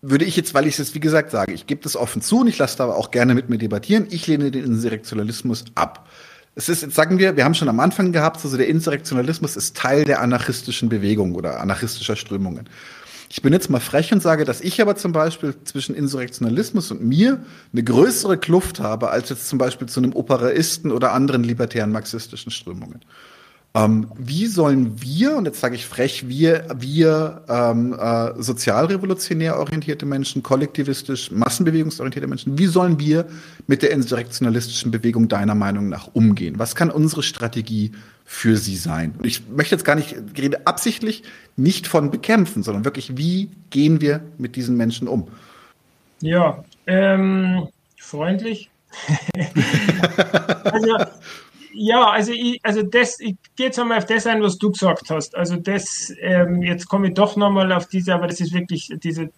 [0.00, 2.46] würde ich jetzt, weil ich es wie gesagt sage, ich gebe das offen zu und
[2.46, 4.06] ich lasse da aber auch gerne mit mir debattieren.
[4.10, 6.08] Ich lehne den Insurrektionalismus ab.
[6.54, 9.76] Es ist, jetzt sagen wir, wir haben schon am Anfang gehabt, also der Insurrektionalismus ist
[9.76, 12.68] Teil der anarchistischen Bewegung oder anarchistischer Strömungen.
[13.30, 17.04] Ich bin jetzt mal frech und sage, dass ich aber zum Beispiel zwischen Insurrektionalismus und
[17.04, 21.92] mir eine größere Kluft habe, als jetzt zum Beispiel zu einem Operaisten oder anderen libertären
[21.92, 23.00] marxistischen Strömungen.
[23.74, 30.06] Ähm, wie sollen wir, und jetzt sage ich frech, wir, wir ähm, äh, sozialrevolutionär orientierte
[30.06, 33.26] Menschen, kollektivistisch, massenbewegungsorientierte Menschen, wie sollen wir
[33.66, 36.58] mit der insurrektionalistischen Bewegung deiner Meinung nach umgehen?
[36.58, 37.92] Was kann unsere Strategie
[38.24, 39.14] für sie sein?
[39.18, 41.22] Und ich möchte jetzt gar nicht, ich rede absichtlich
[41.56, 45.28] nicht von bekämpfen, sondern wirklich, wie gehen wir mit diesen Menschen um?
[46.20, 48.70] Ja, ähm, freundlich.
[50.64, 50.96] also
[51.72, 55.10] ja, also ich, also das, ich gehe jetzt einmal auf das ein, was du gesagt
[55.10, 55.36] hast.
[55.36, 59.30] Also das, ähm, jetzt komme ich doch nochmal auf diese, aber das ist wirklich diese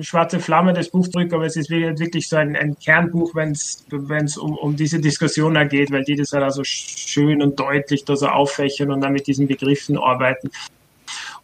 [0.00, 4.56] schwarze Flamme des Buchdrücks, aber es ist wirklich so ein, ein Kernbuch, wenn es um,
[4.56, 8.90] um diese Diskussion geht, weil die das halt also schön und deutlich da so auffächern
[8.90, 10.50] und dann mit diesen Begriffen arbeiten.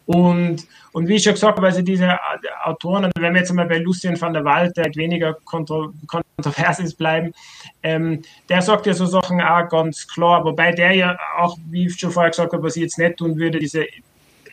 [0.05, 2.17] Und, und wie ich schon gesagt habe, also diese
[2.63, 6.97] Autoren, wenn wir jetzt mal bei Lucien van der Wald, der weniger kontro kontrovers ist,
[6.97, 7.33] bleiben,
[7.83, 11.99] ähm, der sagt ja so Sachen auch ganz klar, wobei der ja auch, wie ich
[11.99, 13.85] schon vorher gesagt habe, was ich jetzt nicht tun würde, diese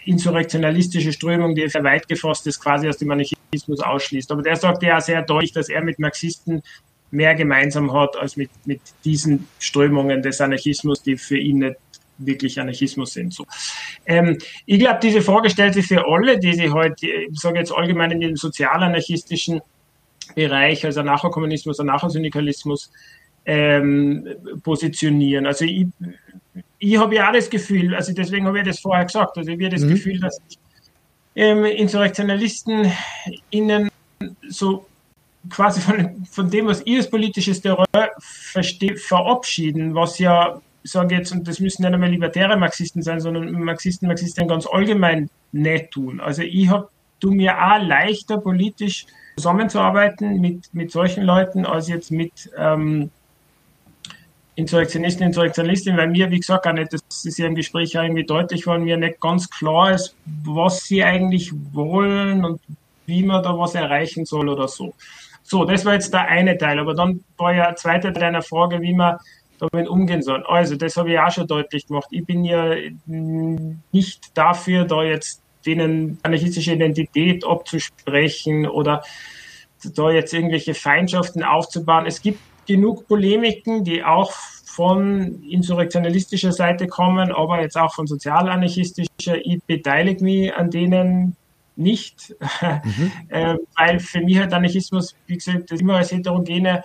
[0.05, 4.31] insurrektionalistische Strömung, die sehr weit gefasst ist, quasi aus dem Anarchismus ausschließt.
[4.31, 6.63] Aber der sagt ja sehr deutlich, dass er mit Marxisten
[7.11, 11.77] mehr gemeinsam hat als mit, mit diesen Strömungen des Anarchismus, die für ihn nicht
[12.19, 13.33] wirklich Anarchismus sind.
[13.35, 13.47] So.
[14.07, 17.73] Ähm, ich glaube, diese Frage stellt sich für alle, die sich heute, ich sage jetzt
[17.73, 19.61] allgemein in dem sozialanarchistischen
[20.35, 22.91] Bereich, also Anarchokommunismus, Anarchosyndikalismus,
[23.45, 24.27] ähm,
[24.63, 25.47] positionieren.
[25.47, 25.87] Also ich,
[26.79, 29.57] ich habe ja auch das Gefühl, also deswegen habe ich das vorher gesagt, also ich
[29.57, 29.91] habe das mhm.
[29.91, 30.41] Gefühl, dass
[31.37, 32.91] ähm, Insurrektionalisten
[33.51, 33.89] innen
[34.49, 34.87] so
[35.51, 37.87] quasi von, von dem, was ihr als politisches Terror
[38.53, 40.61] verabschieden, was ja
[40.91, 45.31] sage jetzt, und das müssen nicht mehr libertäre Marxisten sein, sondern Marxisten, Marxisten ganz allgemein
[45.53, 46.21] nicht tun.
[46.21, 46.89] Also ich habe
[47.21, 49.07] du mir auch leichter politisch
[49.37, 53.11] zusammenzuarbeiten mit, mit solchen Leuten als jetzt mit ähm,
[54.55, 58.67] Insurrektionisten, Insurrektionistinnen, weil mir, wie gesagt, auch nicht, das ist ja im Gespräch irgendwie deutlich
[58.67, 60.15] worden, mir nicht ganz klar ist,
[60.45, 62.61] was sie eigentlich wollen und
[63.05, 64.95] wie man da was erreichen soll oder so.
[65.43, 68.43] So, das war jetzt der eine Teil, aber dann war ja ein zweiter Teil einer
[68.43, 69.19] Frage, wie man
[69.59, 70.45] damit umgehen soll.
[70.47, 72.09] Also, das habe ich auch schon deutlich gemacht.
[72.11, 72.75] Ich bin ja
[73.07, 79.03] nicht dafür, da jetzt denen anarchistische Identität abzusprechen oder
[79.95, 82.07] da jetzt irgendwelche Feindschaften aufzubauen.
[82.07, 84.33] Es gibt genug Polemiken, die auch
[84.65, 89.45] von insurrektionalistischer Seite kommen, aber jetzt auch von sozialanarchistischer.
[89.45, 91.37] Ich beteilige mich an denen
[91.77, 93.13] nicht, mhm.
[93.29, 96.83] äh, weil für mich hat Anarchismus, wie gesagt, das immer als heterogene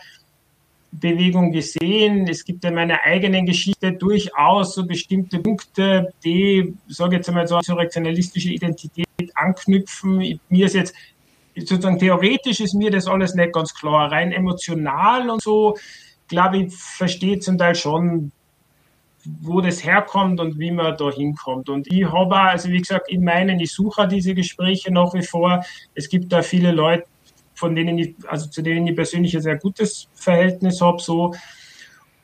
[0.92, 2.28] Bewegung gesehen.
[2.28, 7.58] Es gibt in meiner eigenen Geschichte durchaus so bestimmte Punkte, die, sage jetzt einmal so,
[7.58, 10.40] insurrektionalistische Identität anknüpfen.
[10.50, 10.94] Mir ist jetzt
[11.56, 14.12] sozusagen theoretisch ist mir das alles nicht ganz klar.
[14.12, 15.78] Rein emotional und so,
[16.28, 18.32] glaube ich, verstehe zum Teil schon,
[19.42, 21.70] wo das herkommt und wie man da hinkommt.
[21.70, 25.64] Und ich habe also wie gesagt, in meinen, ich suche diese Gespräche nach wie vor.
[25.94, 27.06] Es gibt da viele Leute,
[27.62, 31.34] von denen ich, also zu denen ich persönlich ein sehr gutes Verhältnis habe, so.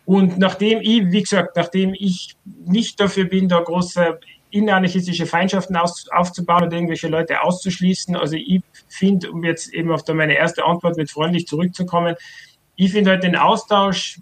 [0.03, 2.35] Und nachdem ich, wie gesagt, nachdem ich
[2.65, 4.19] nicht dafür bin, da große
[4.49, 8.15] inanarchistische Feindschaften aus, aufzubauen oder irgendwelche Leute auszuschließen.
[8.15, 12.15] Also ich finde, um jetzt eben auf meine erste Antwort mit freundlich zurückzukommen,
[12.75, 14.19] ich finde halt den Austausch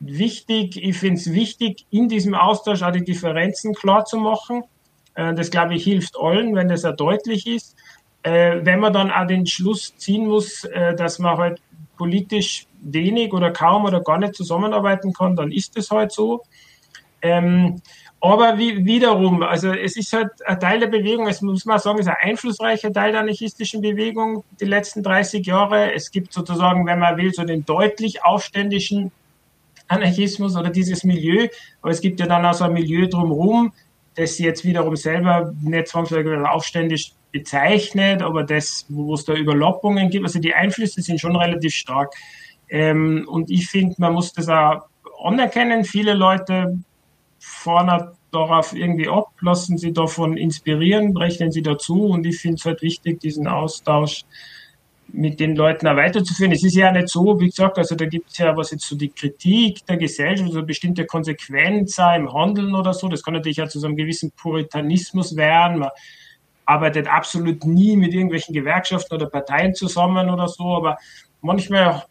[0.00, 0.82] wichtig.
[0.82, 4.64] Ich finde es wichtig, in diesem Austausch auch die Differenzen klar zu machen.
[5.14, 7.76] Äh, das, glaube ich, hilft allen, wenn das ja deutlich ist.
[8.22, 11.60] Äh, wenn man dann auch den Schluss ziehen muss, äh, dass man halt
[11.96, 16.42] politisch wenig oder kaum oder gar nicht zusammenarbeiten kann, dann ist es halt so.
[17.22, 17.80] Ähm,
[18.22, 21.98] aber wie, wiederum, also es ist halt ein Teil der Bewegung, es muss man sagen,
[21.98, 25.94] es ist ein einflussreicher Teil der anarchistischen Bewegung die letzten 30 Jahre.
[25.94, 29.10] Es gibt sozusagen, wenn man will, so den deutlich aufständischen
[29.88, 31.48] Anarchismus oder dieses Milieu,
[31.80, 33.72] aber es gibt ja dann auch so ein Milieu drumherum,
[34.14, 40.24] das jetzt wiederum selber nicht zwangsläufig aufständisch bezeichnet, aber das, wo es da Überlappungen gibt,
[40.24, 42.12] also die Einflüsse sind schon relativ stark.
[42.68, 44.82] Ähm, und ich finde, man muss das auch
[45.22, 45.84] anerkennen.
[45.84, 46.78] Viele Leute
[47.38, 52.64] fahren darauf irgendwie ab, lassen sie davon inspirieren, rechnen sie dazu und ich finde es
[52.64, 54.24] halt wichtig, diesen Austausch
[55.12, 56.52] mit den Leuten auch weiterzuführen.
[56.52, 58.96] Es ist ja nicht so, wie gesagt, also da gibt es ja was jetzt so
[58.96, 63.08] die Kritik der Gesellschaft, so bestimmte Konsequenz im Handeln oder so.
[63.08, 65.80] Das kann natürlich ja zu so einem gewissen Puritanismus werden.
[65.80, 65.90] Man
[66.70, 70.98] arbeitet absolut nie mit irgendwelchen Gewerkschaften oder Parteien zusammen oder so, aber
[71.40, 72.04] manchmal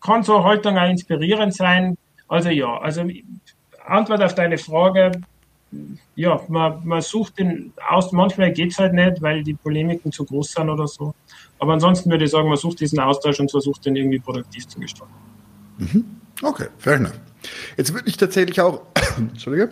[0.00, 1.96] kann so eine Haltung auch inspirierend sein.
[2.28, 3.04] Also ja, also
[3.86, 5.12] Antwort auf deine Frage,
[6.16, 10.24] ja, man, man sucht den aus, manchmal geht es halt nicht, weil die Polemiken zu
[10.24, 11.14] groß sind oder so.
[11.58, 14.80] Aber ansonsten würde ich sagen, man sucht diesen Austausch und versucht den irgendwie produktiv zu
[14.80, 15.14] gestalten.
[15.78, 16.04] Mhm.
[16.42, 17.18] Okay, fair enough.
[17.78, 18.82] Jetzt würde ich tatsächlich auch,
[19.16, 19.70] Entschuldige,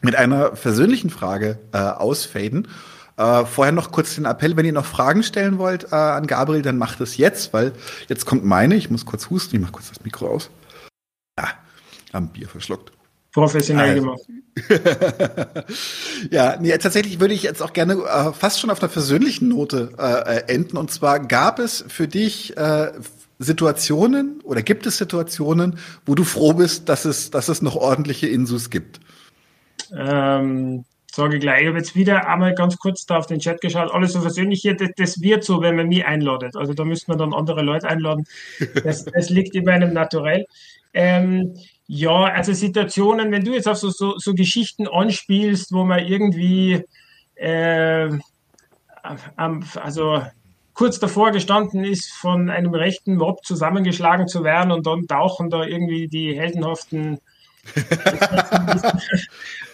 [0.00, 2.68] mit einer persönlichen Frage äh, ausfaden.
[3.16, 6.62] Äh, vorher noch kurz den Appell, wenn ihr noch Fragen stellen wollt äh, an Gabriel,
[6.62, 7.72] dann macht es jetzt, weil
[8.08, 8.76] jetzt kommt meine.
[8.76, 10.50] Ich muss kurz husten, ich mache kurz das Mikro aus.
[11.36, 11.48] Ah,
[12.12, 12.92] am Bier verschluckt
[13.36, 14.00] professionell also.
[14.00, 14.22] gemacht.
[16.30, 19.90] ja, nee, tatsächlich würde ich jetzt auch gerne äh, fast schon auf einer persönlichen Note
[19.98, 20.78] äh, äh, enden.
[20.78, 22.92] Und zwar gab es für dich äh,
[23.38, 28.26] Situationen oder gibt es Situationen, wo du froh bist, dass es, dass es noch ordentliche
[28.26, 29.00] Insus gibt?
[29.94, 30.86] Ähm,
[31.16, 31.62] sage ich gleich.
[31.62, 33.90] Ich habe jetzt wieder einmal ganz kurz da auf den Chat geschaut.
[33.90, 36.56] Alles so persönlich hier, das, das, wird so, wenn man mich einladet.
[36.56, 38.24] Also da müsste man dann andere Leute einladen.
[38.84, 40.44] Das, das liegt in meinem Naturell.
[40.92, 41.54] Ähm,
[41.88, 46.84] ja, also Situationen, wenn du jetzt auf so, so, so Geschichten anspielst, wo man irgendwie,
[47.34, 48.10] äh,
[49.36, 50.22] also
[50.74, 55.64] kurz davor gestanden ist, von einem rechten Mob zusammengeschlagen zu werden und dann tauchen da
[55.64, 57.18] irgendwie die heldenhaften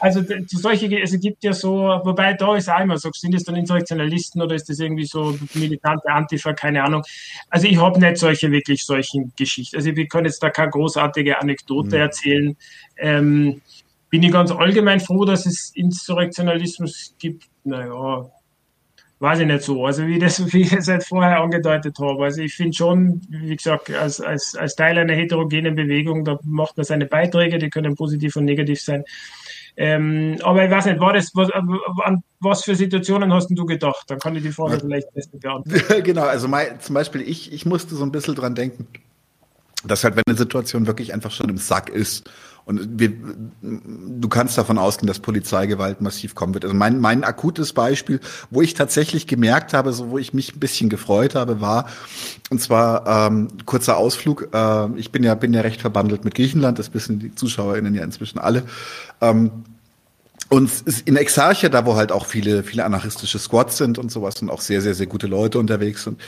[0.01, 3.57] also solche, es gibt ja so, wobei da ist auch immer so, sind das dann
[3.57, 7.03] Insurrektionalisten oder ist das irgendwie so militante Antifa, keine Ahnung.
[7.51, 9.76] Also ich habe nicht solche wirklich solchen Geschichten.
[9.76, 12.03] Also wir können jetzt da keine großartige Anekdote mhm.
[12.03, 12.57] erzählen.
[12.97, 13.61] Ähm,
[14.11, 17.45] bin ich ganz allgemein froh, dass es Insurrektionalismus gibt.
[17.64, 18.30] Naja,
[19.23, 19.87] weiß ich nicht so.
[19.87, 22.25] Also wie, das, wie ich es halt vorher angedeutet habe.
[22.25, 26.77] Also ich finde schon, wie gesagt, als, als, als Teil einer heterogenen Bewegung, da macht
[26.77, 29.05] man seine Beiträge, die können positiv und negativ sein.
[29.77, 34.05] Ähm, aber ich weiß nicht, war das, was, an was für Situationen hast du gedacht?
[34.09, 34.81] Dann kann ich die Frage ja.
[34.81, 36.03] vielleicht besser beantworten.
[36.05, 38.87] genau, also mein, zum Beispiel ich, ich musste so ein bisschen dran denken,
[39.85, 42.29] dass halt, wenn eine Situation wirklich einfach schon im Sack ist
[42.65, 43.13] Und wir,
[43.61, 46.65] du kannst davon ausgehen, dass Polizeigewalt massiv kommen wird.
[46.65, 50.61] Also mein, mein akutes Beispiel, wo ich tatsächlich gemerkt habe, so wo ich mich ein
[50.61, 51.89] bisschen gefreut habe, war,
[52.51, 54.49] und zwar ähm, kurzer Ausflug.
[54.53, 58.05] Äh, ich bin ja bin ja recht verbandelt mit Griechenland, das wissen die ZuschauerInnen ja
[58.05, 58.63] inzwischen alle.
[59.21, 59.51] Ähm,
[60.49, 60.71] und
[61.07, 64.61] in Exarchia, da wo halt auch viele, viele anarchistische Squads sind und sowas und auch
[64.61, 66.21] sehr, sehr, sehr gute Leute unterwegs sind,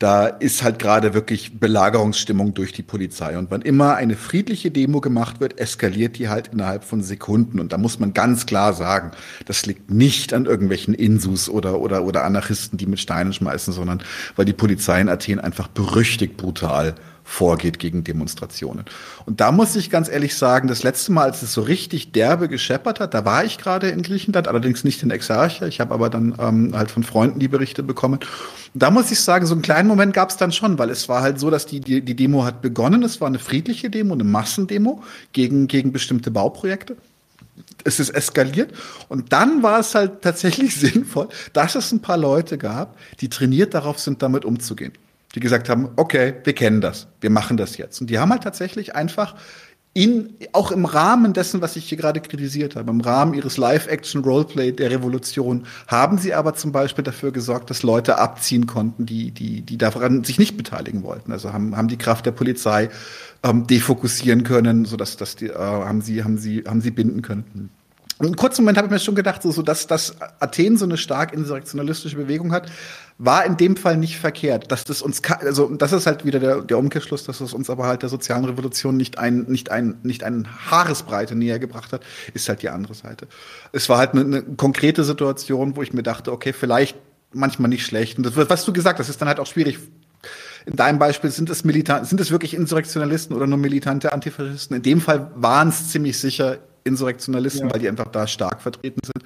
[0.00, 3.36] da ist halt gerade wirklich Belagerungsstimmung durch die Polizei.
[3.36, 7.60] Und wann immer eine friedliche Demo gemacht wird, eskaliert die halt innerhalb von Sekunden.
[7.60, 9.10] Und da muss man ganz klar sagen,
[9.44, 14.02] das liegt nicht an irgendwelchen Insus oder, oder, oder Anarchisten, die mit Steinen schmeißen, sondern
[14.36, 16.94] weil die Polizei in Athen einfach berüchtigt brutal
[17.30, 18.84] vorgeht gegen Demonstrationen.
[19.24, 22.48] Und da muss ich ganz ehrlich sagen, das letzte Mal, als es so richtig derbe
[22.48, 25.68] gescheppert hat, da war ich gerade in Griechenland, allerdings nicht in Exarchia.
[25.68, 28.18] Ich habe aber dann ähm, halt von Freunden die Berichte bekommen.
[28.74, 31.08] Und da muss ich sagen, so einen kleinen Moment gab es dann schon, weil es
[31.08, 33.04] war halt so, dass die, die, die Demo hat begonnen.
[33.04, 35.02] Es war eine friedliche Demo, eine Massendemo
[35.32, 36.96] gegen, gegen bestimmte Bauprojekte
[37.84, 38.72] es ist eskaliert.
[39.08, 43.72] Und dann war es halt tatsächlich sinnvoll, dass es ein paar Leute gab, die trainiert
[43.72, 44.92] darauf sind, damit umzugehen
[45.34, 48.00] die gesagt haben, okay, wir kennen das, wir machen das jetzt.
[48.00, 49.34] Und die haben halt tatsächlich einfach
[49.92, 54.70] in, auch im Rahmen dessen, was ich hier gerade kritisiert habe, im Rahmen ihres Live-Action-Roleplay
[54.72, 59.62] der Revolution, haben sie aber zum Beispiel dafür gesorgt, dass Leute abziehen konnten, die, die,
[59.62, 61.32] die daran sich nicht beteiligen wollten.
[61.32, 62.88] Also haben, haben die Kraft der Polizei
[63.42, 67.22] ähm, defokussieren können, so dass, dass die, äh, haben sie, haben sie, haben sie binden
[67.22, 67.70] können.
[68.18, 70.84] Und einen kurzen Moment habe ich mir schon gedacht, so, so dass, dass Athen so
[70.84, 72.70] eine stark insurrektionalistische Bewegung hat,
[73.22, 74.72] war in dem Fall nicht verkehrt.
[74.72, 77.86] Dass das uns, also das ist halt wieder der, der Umkehrschluss, dass es uns aber
[77.86, 82.02] halt der sozialen Revolution nicht ein, nicht ein, nicht ein Haaresbreite näher gebracht hat,
[82.32, 83.28] ist halt die andere Seite.
[83.72, 86.96] Es war halt eine, eine konkrete Situation, wo ich mir dachte, okay, vielleicht
[87.32, 88.16] manchmal nicht schlecht.
[88.16, 89.78] Und das, was du gesagt hast, ist dann halt auch schwierig
[90.66, 94.76] in deinem Beispiel sind es militant, sind es wirklich Insurrektionalisten oder nur militante Antifaschisten?
[94.76, 97.72] In dem Fall waren es ziemlich sicher Insurrektionalisten, ja.
[97.72, 99.24] weil die einfach da stark vertreten sind.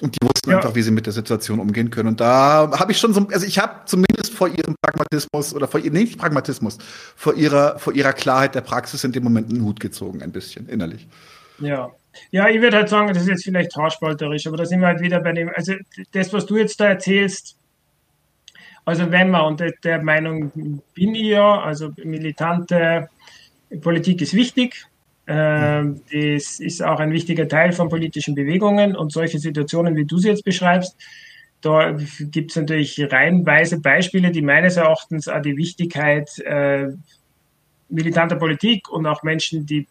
[0.00, 0.56] Und die wussten ja.
[0.58, 2.10] einfach, wie sie mit der Situation umgehen können.
[2.10, 5.80] Und da habe ich schon so, also ich habe zumindest vor ihrem Pragmatismus oder vor
[5.80, 6.78] ihrem, nee, nicht Pragmatismus,
[7.16, 10.68] vor ihrer, vor ihrer Klarheit der Praxis in dem Moment einen Hut gezogen, ein bisschen
[10.68, 11.08] innerlich.
[11.58, 11.90] Ja.
[12.30, 15.00] Ja, ich würde halt sagen, das ist jetzt vielleicht haarspalterisch, aber da sind wir halt
[15.00, 15.74] wieder bei dem, also
[16.12, 17.56] das, was du jetzt da erzählst,
[18.84, 23.08] also wenn man, und der Meinung bin ich ja, also militante
[23.82, 24.86] Politik ist wichtig,
[25.28, 30.28] das ist auch ein wichtiger Teil von politischen Bewegungen und solche Situationen, wie du sie
[30.28, 30.96] jetzt beschreibst,
[31.60, 36.88] da gibt es natürlich reihenweise Beispiele, die meines Erachtens auch die Wichtigkeit äh,
[37.88, 39.86] militanter Politik und auch Menschen, die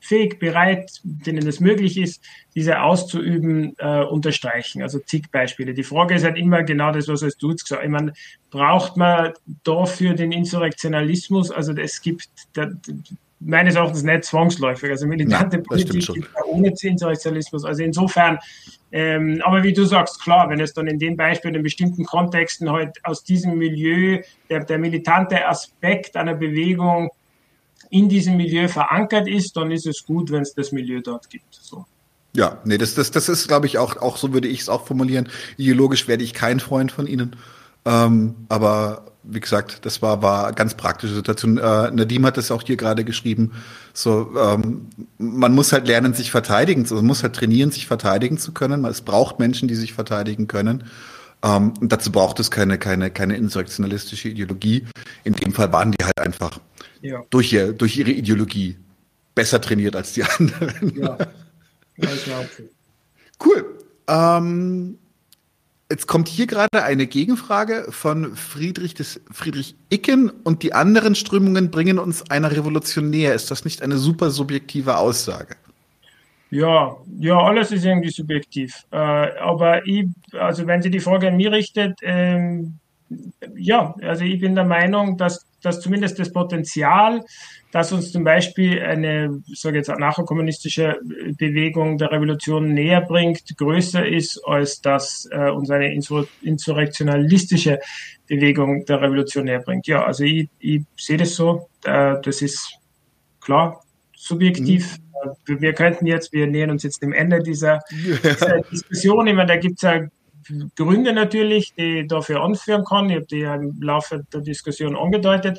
[0.00, 2.22] fähig, bereit, denen es möglich ist,
[2.54, 4.82] diese auszuüben, äh, unterstreichen.
[4.82, 5.72] Also zig Beispiele.
[5.72, 7.86] Die Frage ist halt immer genau das, was du jetzt gesagt hast.
[7.86, 8.12] Ich meine,
[8.50, 9.32] braucht man
[9.64, 11.50] dafür den Insurrektionalismus?
[11.50, 12.68] Also es gibt, da,
[13.40, 14.90] meines Erachtens nicht zwangsläufig.
[14.90, 17.64] Also militante ja, Politik gibt ohne Zinssozialismus.
[17.64, 18.38] Also insofern,
[18.92, 22.70] ähm, aber wie du sagst, klar, wenn es dann in dem Beispiel in bestimmten Kontexten
[22.70, 27.10] halt aus diesem Milieu der, der militante Aspekt einer Bewegung
[27.88, 31.54] in diesem Milieu verankert ist, dann ist es gut, wenn es das Milieu dort gibt.
[31.54, 31.86] So.
[32.34, 34.86] Ja, nee, das, das, das ist, glaube ich, auch, auch so würde ich es auch
[34.86, 35.28] formulieren.
[35.56, 37.34] Ideologisch werde ich kein Freund von Ihnen.
[37.84, 41.58] Ähm, aber wie gesagt, das war, war ganz praktische Situation.
[41.58, 43.52] Äh, Nadim hat das auch hier gerade geschrieben.
[43.92, 46.82] So, ähm, man muss halt lernen, sich verteidigen.
[46.82, 48.84] Also man muss halt trainieren, sich verteidigen zu können.
[48.84, 50.84] Es braucht Menschen, die sich verteidigen können.
[51.42, 54.86] Ähm, und dazu braucht es keine, keine, keine insurrektionalistische Ideologie.
[55.24, 56.58] In dem Fall waren die halt einfach
[57.02, 57.22] ja.
[57.30, 58.76] durch, ihr, durch ihre Ideologie
[59.34, 60.96] besser trainiert als die anderen.
[60.96, 61.18] Ja,
[61.96, 62.08] ja
[63.42, 63.64] Cool.
[64.06, 64.98] Ähm,
[65.90, 71.72] Jetzt kommt hier gerade eine Gegenfrage von Friedrich, des, Friedrich Icken und die anderen Strömungen
[71.72, 73.34] bringen uns einer Revolution näher.
[73.34, 75.56] Ist das nicht eine super subjektive Aussage?
[76.50, 78.84] Ja, ja, alles ist irgendwie subjektiv.
[78.92, 82.78] Äh, aber ich, also wenn Sie die Frage an mich richtet, ähm,
[83.56, 87.24] ja, also ich bin der Meinung, dass, dass zumindest das Potenzial
[87.72, 90.98] dass uns zum Beispiel eine, sage jetzt anarcho-kommunistische
[91.38, 97.78] Bewegung der Revolution näher bringt, größer ist, als dass äh, uns eine insur insurrektionalistische
[98.26, 99.86] Bewegung der Revolution näher bringt.
[99.86, 102.74] Ja, also ich, ich sehe das so, äh, das ist
[103.40, 103.82] klar
[104.16, 104.98] subjektiv.
[105.46, 105.60] Mhm.
[105.60, 109.26] Wir könnten jetzt, wir nähern uns jetzt dem Ende dieser, dieser Diskussion.
[109.26, 110.06] Ich meine, da gibt es ja
[110.76, 113.08] Gründe natürlich, die ich dafür anführen kann.
[113.10, 115.58] Ich habe die ja im Laufe der Diskussion angedeutet.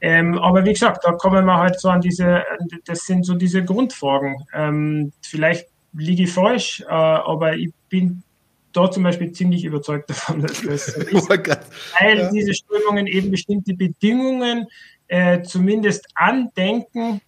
[0.00, 2.42] Ähm, aber wie gesagt, da kommen wir halt so an diese,
[2.86, 4.36] das sind so diese Grundfragen.
[4.54, 8.22] Ähm, vielleicht liege ich falsch, äh, aber ich bin
[8.72, 12.30] da zum Beispiel ziemlich überzeugt davon, dass das so ist, weil ja.
[12.30, 14.66] diese Strömungen eben bestimmte Bedingungen
[15.08, 17.20] äh, zumindest andenken,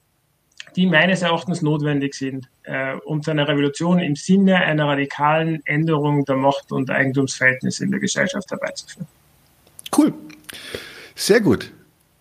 [0.76, 6.24] die meines Erachtens notwendig sind, äh, um zu einer Revolution im Sinne einer radikalen Änderung
[6.24, 9.06] der Macht- und Eigentumsverhältnisse in der Gesellschaft herbeizuführen.
[9.94, 10.14] Cool.
[11.14, 11.72] Sehr gut.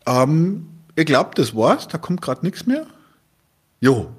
[0.05, 1.87] Ähm, ihr glaubt, das war's?
[1.87, 2.85] Da kommt gerade nichts mehr?
[3.79, 4.09] Jo.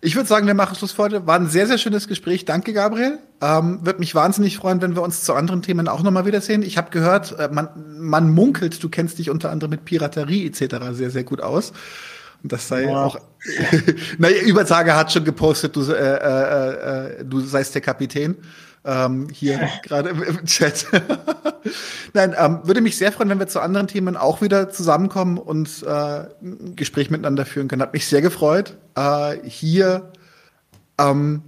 [0.00, 1.26] Ich würde sagen, wir machen Schluss für heute.
[1.26, 2.44] War ein sehr, sehr schönes Gespräch.
[2.44, 3.18] Danke, Gabriel.
[3.40, 6.62] Ähm, Würde mich wahnsinnig freuen, wenn wir uns zu anderen Themen auch nochmal wiedersehen.
[6.62, 10.76] Ich habe gehört, äh, man, man munkelt, du kennst dich unter anderem mit Piraterie etc.
[10.92, 11.72] sehr, sehr gut aus.
[12.42, 13.04] Und das sei ja.
[13.04, 13.18] auch.
[14.18, 18.36] naja, Übertage hat schon gepostet, du, äh, äh, äh, du seist der Kapitän.
[18.88, 20.86] Ähm, hier gerade im Chat.
[22.14, 25.84] Nein, ähm, würde mich sehr freuen, wenn wir zu anderen Themen auch wieder zusammenkommen und
[25.86, 25.90] äh,
[26.42, 27.82] ein Gespräch miteinander führen können.
[27.82, 28.78] Hat mich sehr gefreut.
[28.96, 30.10] Äh, hier
[30.98, 31.42] ähm,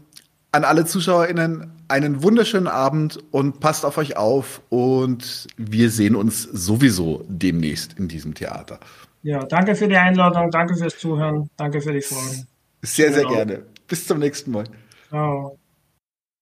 [0.52, 6.42] an alle ZuschauerInnen einen wunderschönen Abend und passt auf euch auf und wir sehen uns
[6.42, 8.80] sowieso demnächst in diesem Theater.
[9.22, 12.46] Ja, danke für die Einladung, danke fürs Zuhören, danke für die Fragen.
[12.82, 13.34] Sehr, sehr genau.
[13.34, 13.66] gerne.
[13.88, 14.64] Bis zum nächsten Mal.
[15.08, 15.59] Ciao.